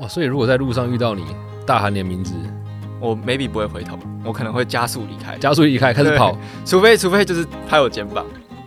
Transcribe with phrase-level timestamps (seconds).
[0.00, 1.24] 哇，所以如果在路上遇到你，
[1.64, 2.34] 大喊你的名字，
[3.00, 6.36] 我 maybe 不会回头，我可能会加速离开，加速离开，开始跑。
[6.66, 8.24] 除非除非就是拍我肩膀，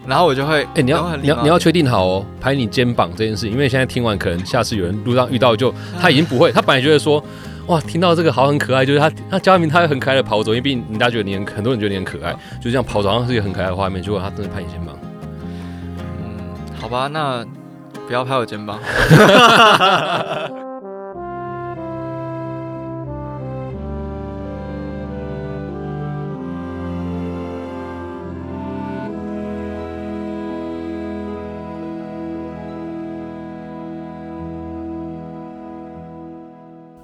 [0.07, 5.71] 然后我就会，哎、你要你要你要确定好哦，拍你肩膀这件事，因为现在听完，可能下次有人路上遇到就
[6.01, 7.23] 他已经不会，他本来觉得说，
[7.67, 14.97] 哇，听到这个好很可爱，就是他他嘉明他会很可爱的跑走，因为毕竟人家觉得你很，很多人觉得你很可爱，就这样跑走，好像是一个很可爱的画面，结果他真的拍你肩膀。
[16.23, 16.39] 嗯，
[16.81, 17.45] 好吧，那
[18.07, 18.79] 不要拍我肩膀。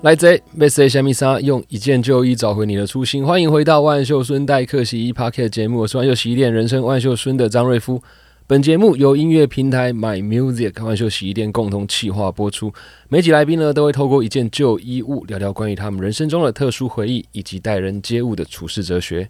[0.05, 3.25] 来贼，被谁虾米莎用一件旧衣找回你的初心。
[3.25, 7.99] 欢迎回到万秀孙代客洗衣 Pocket 节目，我是万秀洗衣店人生万秀孙的张瑞夫。
[8.45, 12.71] 本节目由音乐平台 My Music 万秀洗衣店共同企划播出。
[13.09, 19.27] 每集来宾呢都会透过一件旧衣物聊聊关于他们人生中的特殊回忆，以及待人接物的处事哲学。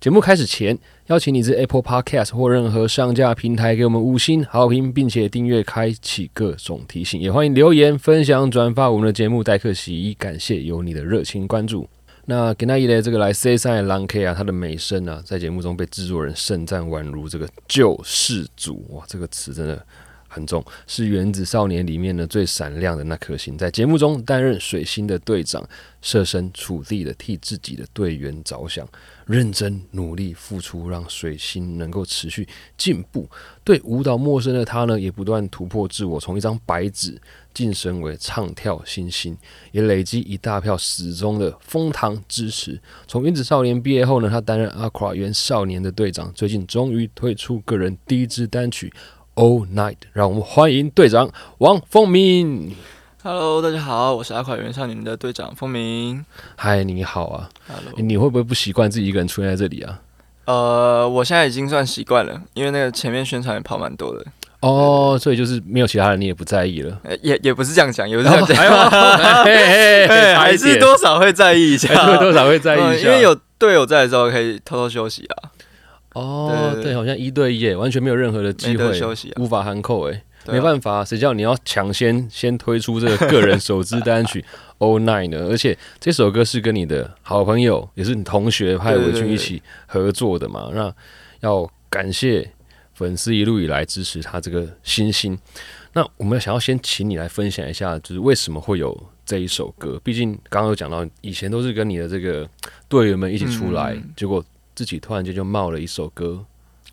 [0.00, 7.20] 节目开始前，邀请你至 Apple Podcast 或任何上架平台给我们五星好评，并且订阅、开启各种提醒。
[7.20, 10.14] 也欢迎留言、分享、转发我们的节目，代客洗衣。
[10.14, 11.86] 感谢有你的热情关注。
[12.24, 19.84] 那给那一类这个来 C 三的狼 K 啊，他的美声啊，在节目中被制作人盛赞宛如这个救世主哇，这个词真的
[20.32, 25.68] 很重，是《原子少年》里面呢最闪亮的那颗星，在节目中担任水星的队长，
[26.00, 28.88] 设身处地的替自己的队员着想，
[29.26, 32.46] 认真努力付出，让水星能够持续
[32.78, 33.28] 进步。
[33.64, 37.20] 对舞蹈陌生的他呢，也不断突破自我，从一张白纸
[37.52, 39.36] 晋升为唱跳新星，
[39.72, 42.80] 也累积一大票始终的疯唐支持。
[43.08, 48.92] 从原子少年毕业后呢，他担任阿 q u a 原少年的队长，最近终于推出个人第一支单曲。
[49.40, 52.76] All Night，让我们欢迎队长王凤鸣。
[53.22, 56.22] Hello，大家好，我是阿垮原少年的队长凤鸣。
[56.56, 59.98] 嗨，你好啊！Hello，诶你会不会不习惯自己一个人出现在这里啊？
[60.44, 64.22] 呃，我现在已经算习惯了，因为那个前面宣传也跑蛮多的，
[64.60, 67.00] 哦，所以就是没有其他人，你也不在意了。
[67.04, 68.56] 呃也也不是这样讲，也不是这样讲，
[70.38, 75.48] 还是多少会在意一下， 还是多少会在意一下，嗯因为有队友在的时候可以偷偷休息啊，
[76.20, 84.44] 哦，对好像一对一耶，完全没有任何的机会休息啊，无法含扣哎，啊没办法，谁叫你要抢先先推出这个个人首支单曲
[84.78, 85.46] All Night 呢？
[85.50, 90.70] 而且这首歌是跟你的好朋友，也是你同学派伟对对对军一起合作的嘛？
[90.74, 90.92] 那
[91.40, 92.50] 要感谢
[92.94, 95.38] 粉丝一路以来支持他这个新星。
[95.92, 100.00] 那我们想要先请你来分享一下，就是为什么会有这一首歌？
[100.04, 102.48] 毕竟刚刚有讲到，以前都是跟你的这个
[102.88, 104.44] 队员们一起出来，嗯结果
[104.80, 106.42] 自己突然间就冒了一首歌。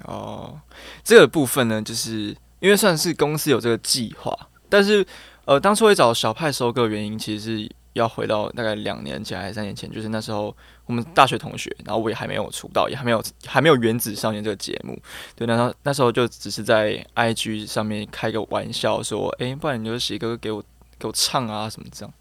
[0.03, 0.59] 哦，
[1.05, 4.37] 这个部分呢，就是因为算是公司有这个计划，
[4.67, 5.05] 但是
[5.45, 10.53] 呃，当初会找小派收割的原因，其实是要回到大概两年前还是三年前，就是那时候
[10.85, 14.99] 我们大学同学，然后我也还没有出道，也还没有还没有《原子少年》这个节目，
[15.33, 20.61] 对，那时候那时候就只是在 IG 上面开个玩笑说，诶，不然你就写歌给我
[20.99, 22.13] 给我唱啊什么这样。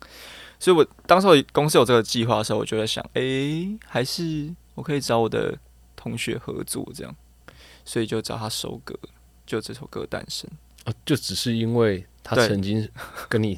[0.59, 5.59] 所以我当时我公司有这个计划的时候，我就在想，诶，还是我可以找我的
[5.97, 7.13] 同学合作这样。
[7.85, 8.99] 所以就找他收歌，
[9.47, 10.51] 就这首歌诞生。
[10.87, 12.89] 哦，就只是因为他曾经
[13.29, 13.57] 跟你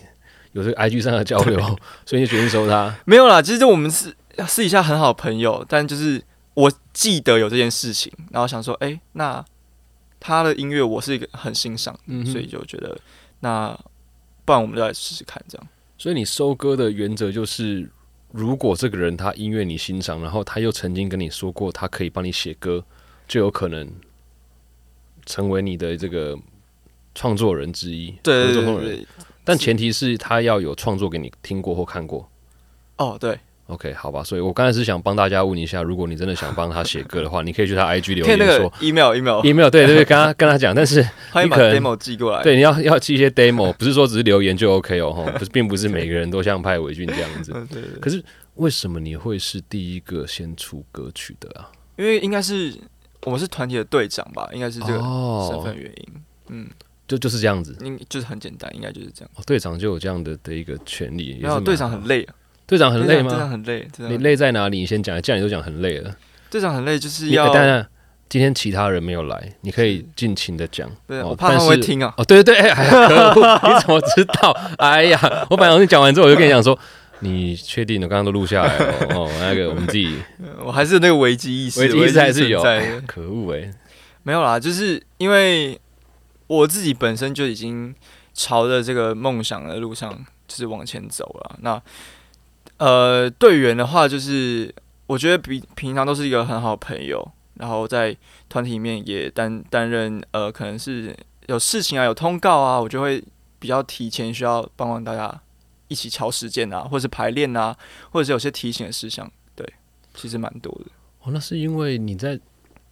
[0.53, 1.59] 有这个 IG 上的交流，
[2.05, 2.95] 所以你决定收他。
[3.07, 4.15] 没有啦，其实我们是
[4.47, 9.43] 私底下很好的朋友，但就是我记得有这件事情，然后想说，哎、那
[10.21, 12.99] 他的音乐我是一个很欣赏，嗯所以就觉得
[13.41, 13.69] 那
[14.45, 15.69] 不然我们就来试试看这样。
[15.97, 17.91] 所以你收歌的原则就是，
[18.31, 22.85] 如果这个人他音乐你欣赏，然后他又曾经跟你说过他可以帮你写歌，
[23.27, 23.91] 就有可能
[25.25, 26.39] 成为你的这个
[27.15, 29.07] 创作人之一，对对对，
[29.45, 32.31] 但前提是他要有创作给你听过或看过。
[32.97, 33.39] 哦对，
[33.69, 41.01] OK，好吧，所以我刚才是想帮大家问一下，如果你真的想帮他写歌的话，你可以去他 IG 留言说 email email，email，对对对，跟他跟他讲，但是
[41.45, 42.43] 你可能 demo 寄过来。
[42.43, 47.53] 对，你要要寄一些 demo， 不是说只是留言就 OK 哦，吼不是，并不是每个人都像派伟俊这样子。
[47.55, 48.25] 嗯 对对对，可是
[48.55, 51.71] 为什么你会是第一个先出歌曲的啊？
[51.97, 52.75] 因为应该是
[53.25, 56.09] 我们是团体的队长吧，应该是这个身哦份，原因。
[56.49, 56.67] 嗯，
[57.07, 57.77] 就就是这样子。
[57.83, 59.31] 应就是很简单，应该就是这样。
[59.37, 62.35] 哦，队长就有这样的的一个权利，也是蛮然后队长很累啊，
[62.69, 63.49] 队长很累队长吗？
[63.49, 64.79] 很累，你累在哪里？
[64.79, 66.15] 你先讲，既然你都讲很累了，
[66.51, 67.85] 队长很累，就是你要当然
[68.29, 70.87] 今天其他人没有来，你可以尽情的讲。
[71.07, 72.13] 对，哦我怕他们会听啊。
[72.19, 73.61] 哦，对对对，哎呀，可恶！
[73.75, 74.51] 你怎么知道？
[74.77, 76.79] 哎呀，我本来你讲完之后，我就跟你讲说，
[77.21, 78.07] 你确定的？
[78.07, 79.25] 刚刚都录下来了哦。
[79.25, 80.15] 哦那个我们自己
[80.63, 83.71] 我还是有那个危机意识，危机意识还是有，在可恶哎！
[84.25, 85.81] 没有啦，就是因为
[86.49, 87.95] 我自己本身就已经
[88.35, 90.13] 朝着这个梦想的路上
[90.47, 91.57] 就是往前走了。
[91.63, 91.81] 那
[92.79, 94.75] 呃，队员的话，就是
[95.07, 98.17] 我觉得比平常都是一个很好的朋友，然后在
[98.49, 101.15] 团体里面也担担任呃，可能是
[101.47, 103.23] 有事情啊、有通告啊，我就会
[103.59, 105.41] 比较提前需要帮忙大家
[105.89, 107.77] 一起敲时间啊，或者是排练啊，
[108.11, 109.67] 或者是有些提醒的事项，对，
[110.15, 110.91] 其实蛮多的。
[111.23, 112.39] 哦，那是因为你在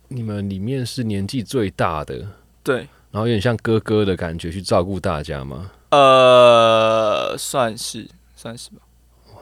[0.09, 2.27] 你们里面是年纪最大的，
[2.65, 2.79] 对，
[3.13, 5.71] 然后有点像哥哥的感觉去照顾大家吗？
[5.91, 8.79] 呃，算是算是吧。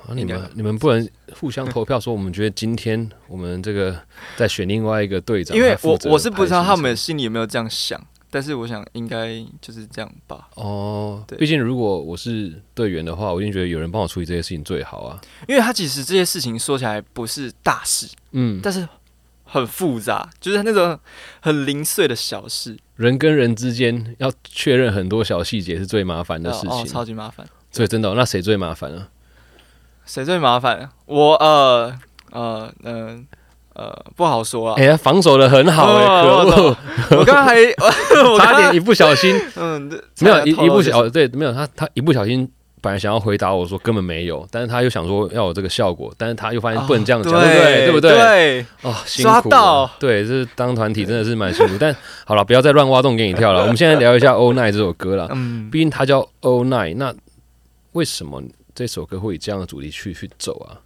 [0.07, 1.09] 啊、你们你们不能
[1.39, 3.99] 互相投票说，我们觉得今天我们这个
[4.37, 7.99] 再选另外一个队长，因为我我是不知道他们心里有没有这样想，
[8.31, 10.49] 但是我想应该就是这样吧。
[10.57, 15.21] 哦，对毕竟如果我是队员的话，我一定觉得有人帮我处理这些事情最好啊。
[15.49, 18.87] 因为他其实这些事情说起来不是大事，嗯，但是
[19.45, 20.99] 很复杂，就是那种
[21.41, 27.47] 很零碎的小事，人跟人之间要确认很多小细节是最麻烦的事哦，情，超级麻烦。
[27.71, 29.09] 所以真的哦、那谁最麻烦啊？
[30.07, 30.89] 谁最麻烦？
[31.07, 31.95] 我呃
[32.33, 33.27] 呃嗯
[33.75, 34.75] 呃不好说啊。
[34.79, 36.77] 哎、呀，防守的很好哎、哦可恶，
[37.21, 39.89] 我刚刚还我刚 刚差点一不小心 嗯
[40.21, 42.49] 没有一一不小小对没有他他一不小心
[42.81, 47.87] 本来想要回答我说根本没有，但是他又想说要有这个效果，但是他又发现不能这样讲，对不对？
[47.87, 48.11] 对不对？
[48.13, 49.49] 对，哦，辛苦
[49.99, 51.75] 对，这是当团体真的是蛮辛苦。
[51.81, 51.97] 但
[52.27, 53.63] 好了，不要再乱挖洞给你跳了。
[53.63, 57.15] 我们现在聊一下《All Night》这首歌了，嗯，毕竟它叫《All Night》，那
[57.93, 58.43] 为什么
[58.75, 60.81] 这首歌会以这样的主题去去走啊？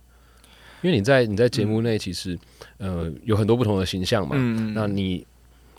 [0.83, 2.39] 因为你在你在节目内其实、
[2.77, 5.27] 呃有很多不同的形象嘛，嗯那你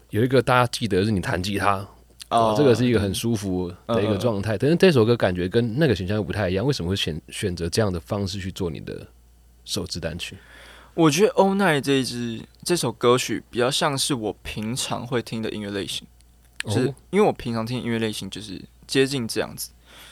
[0.10, 1.88] 有一个大家记得是你弹吉他，
[2.30, 4.58] 哦，这个是一个很舒服的一个状态。
[4.58, 9.08] 但是这首歌感觉跟那个形象又不太一样，为什么会选选择这样的方式去做你的
[9.64, 10.36] 首支单曲？
[10.96, 16.06] 我觉得《All Night》这一支这首歌曲比较像是我平常会听的音乐类型，
[16.66, 19.70] 就是哦因为我平常听音乐类型就是接近这样子，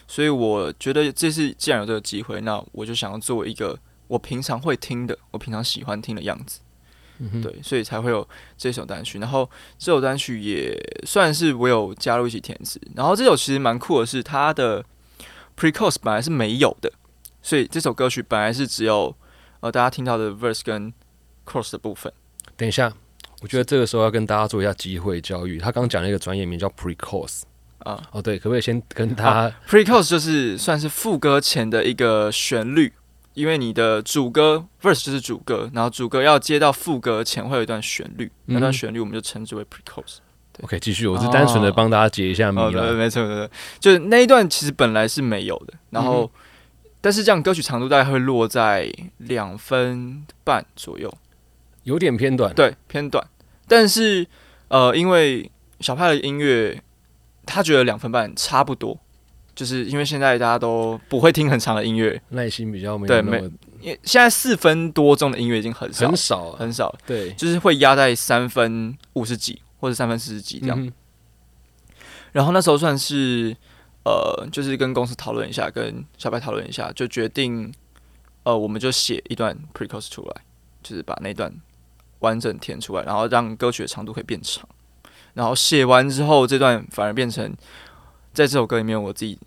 [0.07, 3.77] 所以我觉得这次既然有这个机会，那我就想要做一个
[4.07, 6.61] 我平常会听的，我平常喜欢听的样子。
[7.19, 8.27] 嗯，对，所以才会有
[8.57, 9.17] 这首单曲。
[9.17, 12.79] 然后这首单曲也算是我有加入一起填词。
[12.95, 14.85] 然后这首其实蛮酷的是，它的
[15.57, 16.93] pre-chorus 本来是没有的，
[17.41, 19.15] 所以这首歌曲本来是只有
[19.61, 20.93] 呃大家听到的 verse 跟
[21.43, 22.13] chorus 的部分。
[22.55, 22.93] 等一下，
[23.41, 25.57] 我觉得这个时候要跟大家做一下机会教育。
[25.57, 27.41] 他刚讲了一个专业名叫 pre-chorus
[27.87, 28.03] 啊。
[28.11, 32.91] 哦，对，可不可以先跟他、pre-chorus 就是算是副歌前的一个旋律，
[33.33, 40.17] 因为你的主歌 verse 就是主歌，然后主歌要接到副歌前会有一段旋律，那段嗯旋律我们就称之为 pre-chorus。
[40.63, 41.07] OK 继续？
[41.07, 43.49] 我是单纯的帮大家解一下谜哦，对，没错没错，
[43.79, 46.41] 就是那一段其实本来是没有的，然后、嗯
[46.99, 51.13] 但是这样歌曲长度大概会落在两分半左右，
[51.83, 53.25] 有点偏短，对，偏短。
[53.67, 54.25] 但是
[54.67, 55.49] 呃，因为
[55.79, 56.81] 小派的音乐，
[57.47, 58.99] 他觉得两分半差不多，
[59.55, 63.51] 就是因为现在大家都不会听很长的音乐，耐心比较没有对那么
[63.81, 66.57] 因为现在四分多钟的音乐已经很少很少啊。
[66.59, 70.79] 很少，对，就是会压在三分五十几或者三分四十几这样。
[70.79, 70.91] 嗯
[72.33, 73.55] 然后那时候算是
[74.03, 77.73] 呃，就是跟公司讨论一下，跟小白讨论一下，就决定
[78.43, 80.41] 呃，我们就写一段 pre-chorus 出来，
[80.83, 81.51] 就是把那段
[82.19, 84.67] 完整填出来，然后让歌曲的长度可以变长。
[85.37, 87.47] 然后写完之后，这段反而变成
[88.33, 89.37] 在这首歌里面我自己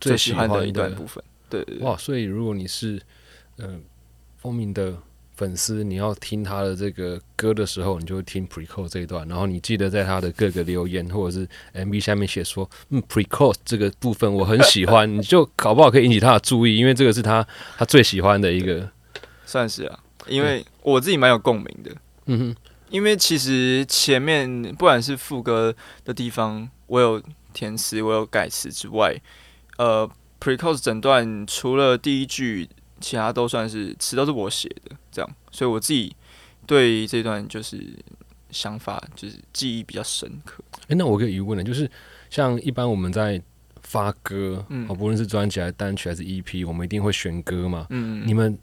[0.00, 1.22] 最喜欢的一段部分。
[1.50, 2.98] 对对对，哇，所以如果你是
[3.58, 3.78] 呃
[4.38, 4.94] 风鸣的
[5.36, 18.88] 粉丝，你要听他的这个歌的时候，你就会听 pre-chorus 这一段，然后你记得在他的各个留言或者是 MV 下面写说，嗯，pre-chorus 这个部分我很喜欢，你就搞不好可以引起他的注意，因为这个是他他最喜欢的一个，
[19.44, 21.90] 算是啊，因为我自己蛮有共鸣的。
[22.24, 22.56] 嗯哼，
[22.90, 25.74] 因为其实前面不管是副歌
[26.04, 29.14] 的地方，我有填词，我有改词之外，
[29.78, 30.08] 呃
[30.40, 32.68] ，pre-chorus 整段除了第一句，
[33.00, 36.14] 其他都算是词都是我写的，这样，所以我自己
[36.66, 37.82] 对这段就是
[38.50, 40.62] 想法就是记忆比较深刻。
[40.88, 41.90] 诶，那我有个疑问呢，就是
[42.30, 43.42] 像一般我们在
[43.82, 48.56] 发歌，嗯哦，不论是专辑还是单曲还是 EP，我们一定会选歌嘛，嗯，你们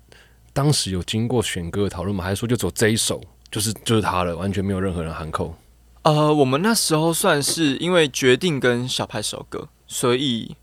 [0.54, 2.24] 当时有经过选歌的讨论吗？
[2.24, 3.22] 还是说就走这一首，
[3.54, 5.54] 就是就是他了，完全没有任何人喊扣？
[6.02, 10.58] 呃，我们那时候算是因为决定跟小派首歌，所以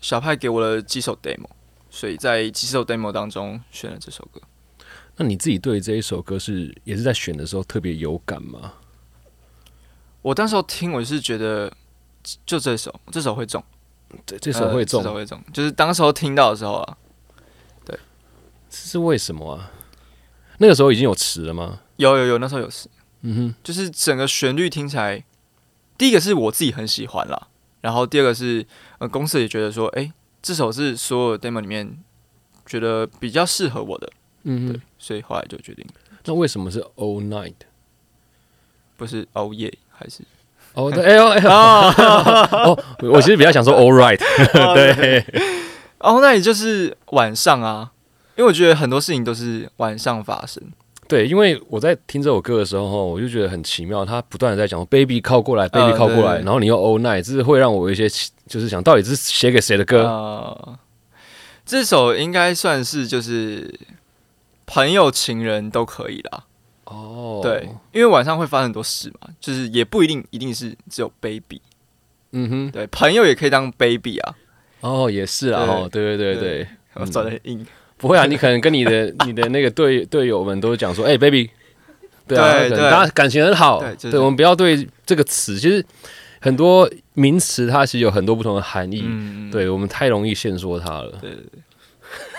[0.00, 1.46] 小派给我了几首 demo，
[1.88, 4.40] 所以在几首 demo 当中选了这首歌。
[5.14, 8.72] 那你自己对这一首歌是也是在选的时候特别有感吗？
[10.20, 11.72] 我当时候听，我是觉得
[12.44, 13.62] 就这首，这首会中，
[14.26, 16.98] 这这首会中呃这，首会中，就是当时候听到的时候啊，
[17.84, 17.96] 对，
[18.68, 19.70] 这是为什么啊？
[20.58, 21.82] 那个时候已经有词了吗？
[21.96, 22.88] 有有有，那时候有事，
[23.22, 23.54] 嗯哼。
[23.62, 25.24] 就是整个旋律听起来，
[25.98, 27.48] 第一个是我自己很喜欢啦，
[27.80, 28.66] 然后第二个是
[28.98, 30.12] 呃公司也觉得说，哎、
[30.42, 31.98] 这首是所有 demo 里面
[32.66, 34.10] 觉得比较适合我的，
[34.44, 35.86] 嗯对，所以后来就决定。
[36.24, 37.54] 那为什么是 All Night？
[38.96, 40.22] 不是熬夜还是？
[40.74, 44.18] 哦，对，哎呦，哎呦，哦， 我其实比较想说 All Right，
[44.74, 45.24] 对，
[45.98, 47.92] 哦，那也就是晚上啊，
[48.36, 50.62] 因为我觉得很多事情都是晚上发生。
[51.08, 58.08] 对，因为我在听这首歌的时候，我就觉得很奇妙，他不断的在讲 “baby 靠过来，baby 靠过来”，然后你又 “all night”，这是会让我有一些
[58.46, 60.02] 就是想到底是写给谁的歌？
[60.02, 60.78] 呃，
[61.64, 63.78] 这首应该算是就是
[64.66, 66.44] 朋友、情人都可以啦。
[66.84, 71.60] 哦，对，，因为晚上会发生很多事嘛，就是也不一定一定是只有 baby，
[72.30, 74.34] 嗯哼，对，朋友也可以当 baby 啊。
[74.80, 77.66] 哦，也是啊，哦，对对对对，我找的硬，
[77.98, 81.48] 不会啊，你可能跟你的 你的那个队队友们都讲说，哎，baby，
[82.26, 82.70] 对啊，对。
[82.70, 84.10] 对大家感情很好，对就是。
[84.12, 85.84] 对，我们不要对这个词，其实
[86.40, 91.18] 很多名词它其实有很多不同的含义，嗯，对我们太容易限缩它了。
[91.20, 91.60] 对对对，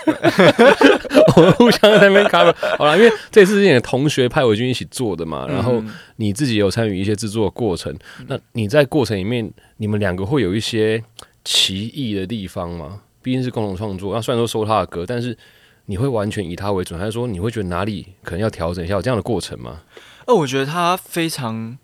[1.36, 7.94] 我们互相在那边 cover 好了，因为这次是你的同学派伟军一起做的嘛，然后嗯你自己有参与一些制作的过程，
[8.28, 11.02] 那你在过程里面，你们两个会有一些
[11.44, 13.00] 奇异的地方吗？
[13.22, 15.36] 毕竟是共同创作，那虽然说收他的歌，但是
[15.86, 18.94] 你会完全以他为准，还是说你会觉得哪里可能要调整一下？
[18.94, 19.82] 有这样的过程吗？
[20.26, 21.76] 哦，我觉得他非常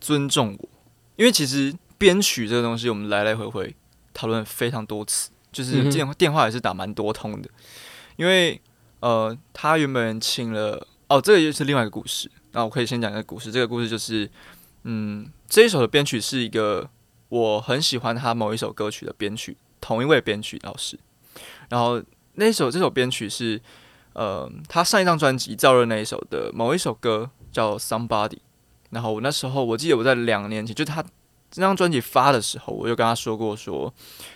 [0.00, 0.68] 尊重我，
[1.16, 3.74] 因为其实编曲这个东西，我们来来回回
[4.12, 7.48] 讨论非常多次，就是电电话也是打蛮多通的。
[8.16, 8.60] 因为
[9.00, 12.30] 呃，他原本请了哦，这个又是另外一个故事。
[12.52, 13.52] 那我可以先讲一个故事。
[13.52, 14.28] 这个故事就是，
[14.84, 16.88] 嗯，这一首的编曲是一个
[17.28, 20.98] 我很喜欢他某一首歌曲的编曲，同一位编曲老师。
[21.68, 22.02] 然后
[22.34, 23.60] 那首这首编曲是
[24.12, 28.28] 呃，他上一张专辑《燥热》那一首的某一首歌叫《Somebody》。
[28.90, 31.02] 然后我那时候我记得我在两年前，就他
[31.50, 33.92] 这张专辑发的时候，我就跟他说过说，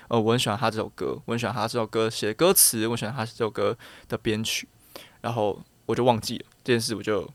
[0.09, 3.77] 呃，我很喜欢他这首歌，我很喜欢他这首歌写的歌词，我喜欢他这首歌
[4.09, 4.69] 的编曲。
[5.21, 7.29] 然后我就忘记了这件事，我就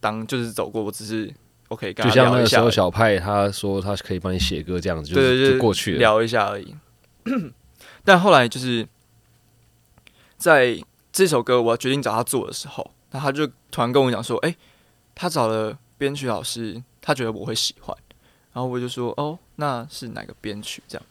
[0.00, 1.32] 当就是走过，我只是
[1.68, 5.98] OK 跟他就像那个时候小派他说他可以帮你写歌这样子，就对对对，是就过去了。
[5.98, 6.74] 聊一下而已。
[8.04, 8.86] 但后来就是
[10.36, 10.80] 在
[11.12, 14.54] 这首歌我要决定找他做的时候，那他就突然跟我讲说：“哎、
[15.14, 17.96] 他找了编曲老师，他觉得我会喜欢。”
[18.52, 21.06] 然后我就说：“哦，那是哪个编曲？”这样，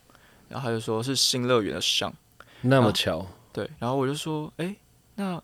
[0.49, 2.13] 然后他就说是新乐园的上。
[2.61, 4.75] 那么巧，对，然后我就说：“哎、
[5.15, 5.41] 那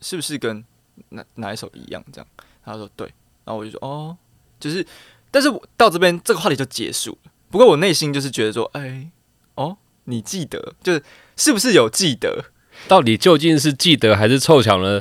[0.00, 0.64] 是不是跟
[1.08, 2.26] 哪哪一首一样？”这样，
[2.64, 3.06] 他说：“对。”
[3.44, 4.16] 然后我就说：“哦，
[4.60, 4.86] 就是，
[5.30, 7.32] 但是我到这边这个话题就结束了。
[7.50, 9.10] 不过我内心就是觉得说，哎，
[9.56, 11.02] 哦，你记得，就是
[11.36, 12.44] 是不是有记得？
[12.88, 15.00] 到底究竟是记得还是凑巧呢？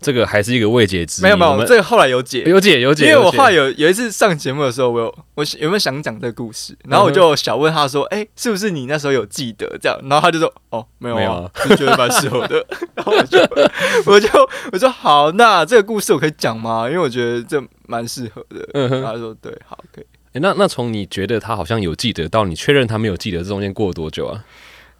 [0.00, 1.24] 这个还是一个未解之谜。
[1.24, 2.42] 没有没有，我们这个后来有解。
[2.44, 12.64] 有解有解，因为我后来有有一次上节目的时候，我有我有没有想讲这个故事，然后我就小问他说：“哎、是不是你那时候有记得这样？”然后他就说：“哦，没有啊没有啊， 就觉得蛮适合的。
[12.96, 13.38] ”然后我就
[14.06, 14.28] 我就
[14.72, 16.88] 我说：“好，那这个故事我可以讲吗？
[16.88, 20.04] 因为我觉得这蛮适合的。”嗯哼然后他说：“对，好，可以。
[20.32, 24.44] 诶那那从你觉得他好像有记得到你确认他没有记得，这中间过了多久啊？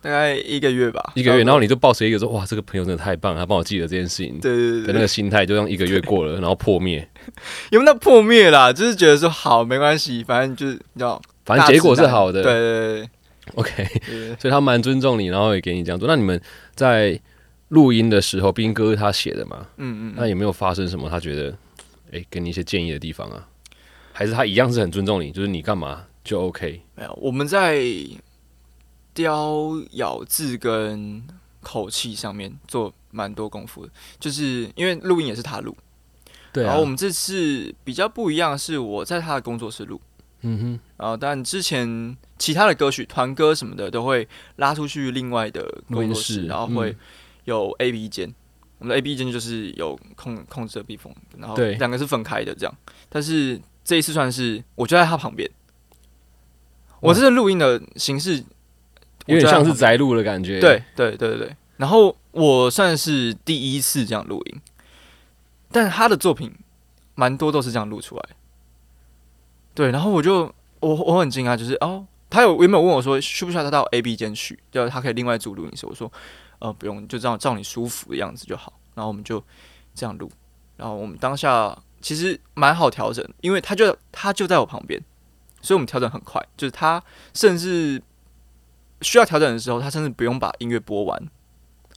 [0.02, 7.06] 大概一个月吧，一个月，然后你你就抱持一个说哇，这个朋友真的太棒了，他帮我记得这件事情对对对对的那个心态，就让一个月过了， 然后破灭。
[7.70, 8.72] 有没有破灭啦？
[8.72, 12.42] 就是觉得说好没关系，反正就是你知道，反正结果是好的。
[12.42, 13.08] 对对对
[13.56, 13.86] OK，
[14.38, 16.08] 所以他蛮尊重你，然后也给你这样做。
[16.08, 16.40] 那你们
[16.74, 17.20] 在
[17.68, 19.66] 录音的时候，斌哥是他写的嘛？
[19.76, 21.54] 嗯嗯那有没有发生什么他觉得
[22.12, 23.46] 诶给你一些建议的地方啊？
[24.20, 26.82] 还是他一样是很尊重你，就是你干嘛就 OK？
[26.94, 27.82] 没有，我们在
[29.14, 31.26] 雕咬字跟
[31.62, 35.74] 口气上面做蛮多功夫的，就是因为录音也是他录，
[36.52, 39.98] 对啊然后我，们这次比较不一样，是我在他的工作室录，
[40.42, 46.96] 嗯哼，然后但之前其他的歌曲、团歌什么的都会拉出去另外的工作室，室然后会嗯
[47.44, 48.30] 有 A B 间。
[48.80, 52.74] 我们的 A B 间就是有控控制的避风，然后对两个是分开的这样。
[53.08, 55.50] 但是这一次算是我就在他旁边，
[57.00, 58.44] 我这次录音的形式
[59.26, 60.60] 有点像是宅录的感觉。
[60.60, 61.56] 对对对对对。
[61.76, 64.60] 然后我算是第一次这样录音，
[65.72, 66.52] 但他的作品
[67.14, 68.22] 蛮多都是这样录出来。
[69.74, 75.86] 对，然后我就我我很惊讶，就是哦，他有原本问我说需不需要他到 A B 间去，就是他可以另外租录音室。
[75.86, 76.12] 我说
[76.58, 78.74] 呃不用，就这样照你舒服的样子就好。
[78.94, 79.42] 然后我们就
[79.94, 80.30] 这样录，
[80.76, 85.00] 然后我们当下其实蛮好调整，因为他就他就在我旁边，
[85.60, 87.02] 所以我们调整很快，就是他
[87.34, 88.02] 甚至
[89.02, 91.22] 需要调整的时候，他甚至不用把音乐播完，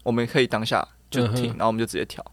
[0.04, 2.24] 我们可以当下就停，嗯然后我们就直接调。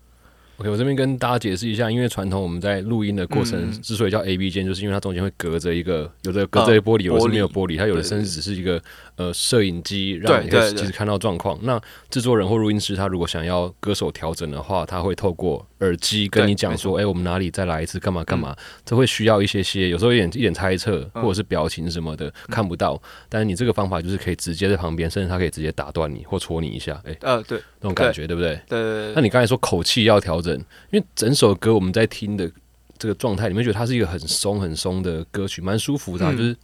[0.58, 3.80] OK，我这边跟大家解释一下，因为传统我们在录音的过程嗯。
[3.80, 8.82] 之所以叫 A B 键，就是因为它中间会隔着一个，有的隔着玻璃，有的是没有玻璃，它有的甚至只是一个
[9.16, 10.78] 呃摄影机，让你可以对对对。
[10.80, 11.58] 其实看到状况。
[11.62, 21.22] 那制作人或录音师他如果想要歌手调整的话，他会透过耳机跟你讲说，哎、我们哪里再来一次，干嘛干嘛，这会需要一些些，有时候一点一点猜测嗯。
[21.22, 27.60] 或者是表情什么的、看不到，但是你这个方法就是可以直接在旁边，甚至他可以直接打断你或戳你一下，哎、呃，对。
[27.80, 28.36] 那种感觉对。
[28.36, 28.60] 不对？
[28.68, 30.54] 对对那，你刚才说口气要调整，
[30.90, 32.50] 因为整首歌我们在听的
[32.98, 36.36] 这个状态，你会觉得它是一个很松很松的歌曲，蛮舒服的啊、嗯。
[36.36, 36.56] 就是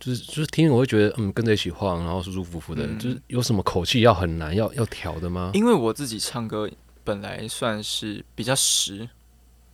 [0.00, 2.86] 就是就是听我会觉得嗯跟着一起晃，然后舒舒服服的。
[2.86, 2.98] 嗯。
[2.98, 5.50] 就是有什么口气要很难要要调的吗？
[5.54, 6.68] 因为我自己唱歌
[7.04, 9.08] 本来算是比较实，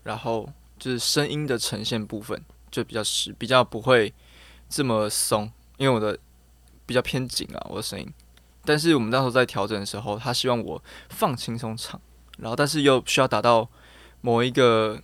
[0.03, 4.13] 然后就是声音的呈现部分就比较实，比较不会
[4.69, 6.19] 这么松，因为我的
[6.85, 8.13] 比较偏紧啊，我的声音。
[8.65, 11.99] 但是我们那时候在调整的时候，他希望我放轻松唱，
[12.39, 13.69] 然后但是又需要达到
[14.21, 15.01] 某一个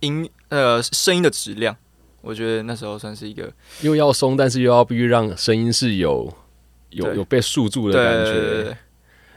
[0.00, 1.76] 音呃声音的质量，
[2.22, 6.32] 我觉得那时候算是一个又要松，但是又要必须让声音是有
[6.90, 8.64] 有有被束住的感对对对觉。
[8.64, 8.76] 对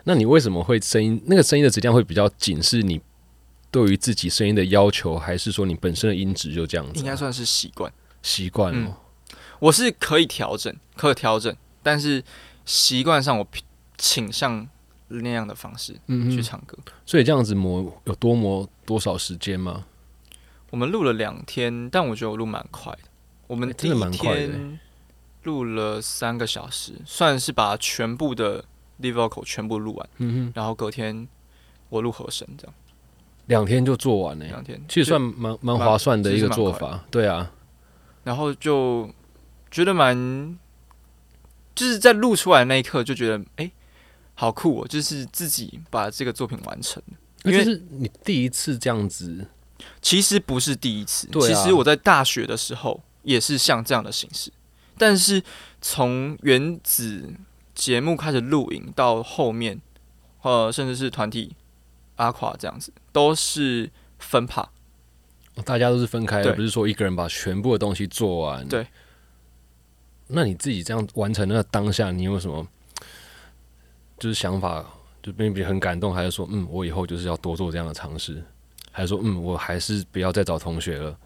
[0.08, 2.64] 那你为什么会声音那个声音的质量会比较紧？
[2.64, 3.02] 是你
[3.70, 6.96] 对于自己声音的要求，还是说你本身的音质就这样子啊？
[7.02, 7.92] 应该算是习惯。
[8.24, 8.96] 习惯哦。
[9.60, 12.24] 我是可以调整，可以调整，但是
[12.64, 13.62] 习惯上我偏
[13.98, 14.66] 倾向
[15.10, 16.78] 那样的方式嗯，去唱歌。
[17.06, 19.84] 所以这样子磨有多磨多少时间吗？
[20.70, 23.00] 我们录了两天，但我觉得我录蛮快的。
[23.48, 24.80] 我们第一蛮快的天
[25.44, 28.64] 录了三个小时，算是把全部的
[29.02, 31.28] live vocal 全部录完，嗯哼，然后隔天
[31.90, 32.74] 我录和声，这样。
[33.48, 34.82] 两天就做完了、两天。
[34.90, 37.06] 其实算蛮蛮划算的一个做法。
[37.10, 37.52] 对啊，
[38.26, 39.10] 然后就
[39.72, 40.60] 觉得蛮，
[41.74, 43.72] 就是在录出来那一刻就觉得，哎、
[44.34, 44.88] 好酷哦！
[44.88, 47.02] 就是自己把这个作品完成。
[47.46, 49.48] 因为是你第一次这样子，
[50.02, 54.52] 其实不是第一次，其实我在大学的时候也是像这样的形式，
[54.98, 55.42] 但是
[55.80, 57.34] 从原子
[57.78, 59.80] 节目开始录影到后面，
[60.42, 61.56] 呃，甚至是团体
[62.16, 64.68] 阿垮这样子，都是分趴。
[65.64, 68.68] 大家都是分开的，不是说一个人把全部的东西做完。
[68.68, 68.88] 对。
[70.30, 72.68] 那你自己这样完成那当下，你有什么
[74.18, 74.84] 就是想法？
[75.22, 78.44] 就 maybe 很感动，还是说，嗯，我以后就是要多做这样的尝试，
[78.92, 81.18] 还是说，嗯，我还是不要再找同学了？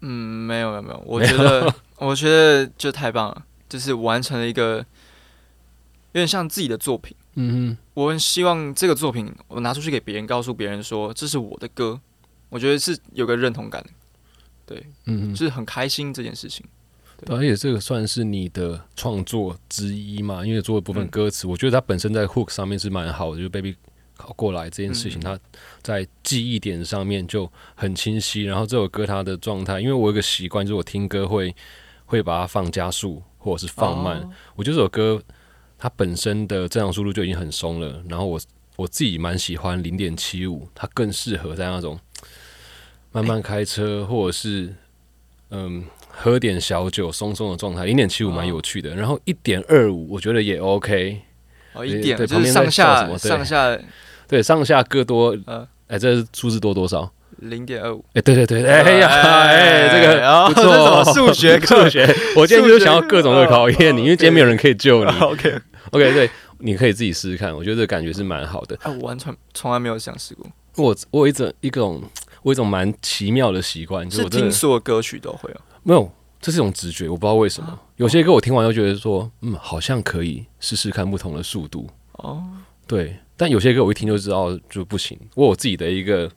[0.00, 0.10] 嗯，
[0.46, 4.84] 没有没有没有，我觉得 我觉得就太棒了，就是完成了一个有
[6.18, 7.16] 点像自己的作品。
[7.34, 12.00] 嗯哼我很希望这个作品我拿出去给别人，告诉别人说这是我的歌，
[12.48, 13.84] 我觉得是有个认同感
[14.66, 16.64] 的，哼，嗯，就是很开心这件事情。
[17.18, 23.74] 对而且这个算是你的创作之一嘛，因为做的部分嗯歌词，我觉得它本身在 hook 上面是蛮好的，就是 baby
[24.16, 25.40] 考过来这件事情，嗯它
[25.82, 28.44] 在记忆点上面就很清晰。
[28.44, 31.54] 然后这首歌它的状态，因为我有个习惯，就是我听歌会
[32.04, 34.18] 会把它放加速或者是放慢。
[34.18, 35.22] 哦我觉得这首歌
[35.78, 38.40] 它本身的正常速度就已经很松了，然后我
[38.76, 41.98] 我自己蛮喜欢零点七五，它更适合在那种
[43.12, 44.74] 慢慢开车或者是
[45.50, 47.84] 嗯喝点小酒松松的状态。
[47.84, 51.20] 零点七五蛮有趣的，然后一点二五我觉得也 OK，
[51.74, 53.28] 哦，一点旁边上下什么对。
[53.28, 53.78] 上下。
[54.28, 55.68] 对，上下各多呃。
[55.86, 57.08] 哎，这是数字多多少？
[57.38, 65.10] 零点二五，哎，对对对，哎呀，哎，这个哦不错数学课 数学，我今天就是想要各种的考验你，因为今天没有人可以救你。
[65.20, 68.76] OK，OK，对，你可以自己试试看，我觉得这个感觉是蛮好的。
[68.82, 70.46] 哎，我完全从来没有想试过，
[70.76, 72.02] 我我有一种一种
[72.42, 75.60] 我有一种蛮奇妙的习惯，就是听所有歌曲都会哦。
[75.82, 77.78] 没有，这是一种直觉，我不知道为什么。
[77.96, 81.88] 有些歌我听完又觉得说，嗯，好像可以试试看不同的速度。
[82.12, 82.42] 哦，
[82.86, 85.18] 对，但有些歌我一听就知道就不行。
[85.34, 86.30] 我有自己的一个，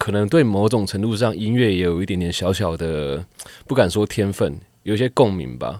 [0.00, 3.22] 可能对某种程度上音乐也有一点点小小的，
[3.66, 5.78] 不敢说天分，有一些共鸣吧。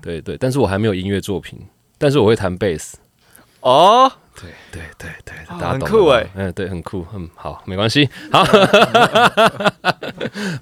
[0.00, 1.58] 对对，但是我还没有音乐作品，
[1.98, 2.96] 但是我会弹贝斯。
[3.60, 6.20] 哦，对对对对，哦大家懂很酷欸。
[6.22, 8.42] 哎，嗯，对，很酷，嗯，好，没关系，好，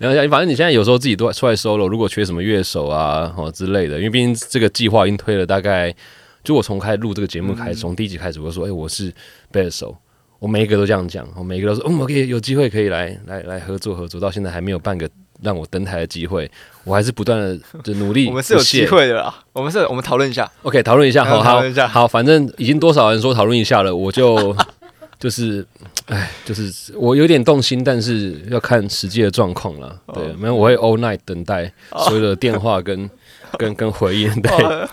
[0.00, 5.94] 然后反正你现在有时候自己都出来 solo，如果缺什么乐手啊哦之类的，因为毕竟这个计划已经推了大概，
[6.42, 9.14] 就我从开始录这个节目开始，从第一集开始，我就说，哎，我是
[9.52, 9.96] 贝斯手，
[10.38, 15.08] 我每一个都这样讲，我每一个都说，嗯，我可以有机会可以来来来合作合作，到现在还没有半个
[15.42, 16.48] 让我登台的机会，
[16.84, 20.50] 我还是不断的就努力， 我们是有机会的啦，我们是，我们讨论一下。
[20.62, 24.56] OK，讨论一下，好好好，反正已经多少人说讨论一下了，我就
[25.18, 25.66] 就是，
[26.06, 30.00] 哎，就是我有点动心，但是要看实际的状况了。
[30.14, 31.72] 对，哦没有，我会 all night 等待
[32.06, 33.10] 所有的电话跟
[33.58, 34.28] 跟跟回应。
[34.42, 34.88] 对， 哇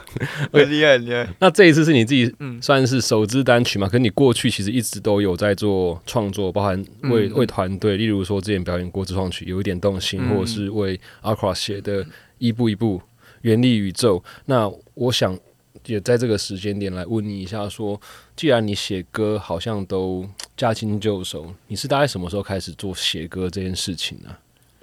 [0.52, 1.28] 很厉害，很厉害。
[1.40, 3.90] 那这一次是你自己嗯算是首支单曲嘛？
[3.90, 12.06] 可你过去其实一直都有在做创作，包含为、嗯为团队，例如说之前表演过自创曲有一点动心，嗯或者是为 Aqua 写的
[12.38, 13.02] 一步一步
[13.42, 14.24] 原力宇宙。
[14.46, 15.38] 那我想
[15.86, 18.00] 也在这个时间点来问你一下说
[18.36, 24.30] 既然你写歌好像都驾轻就熟，你是大概什么时候开始做写歌这件事情呢、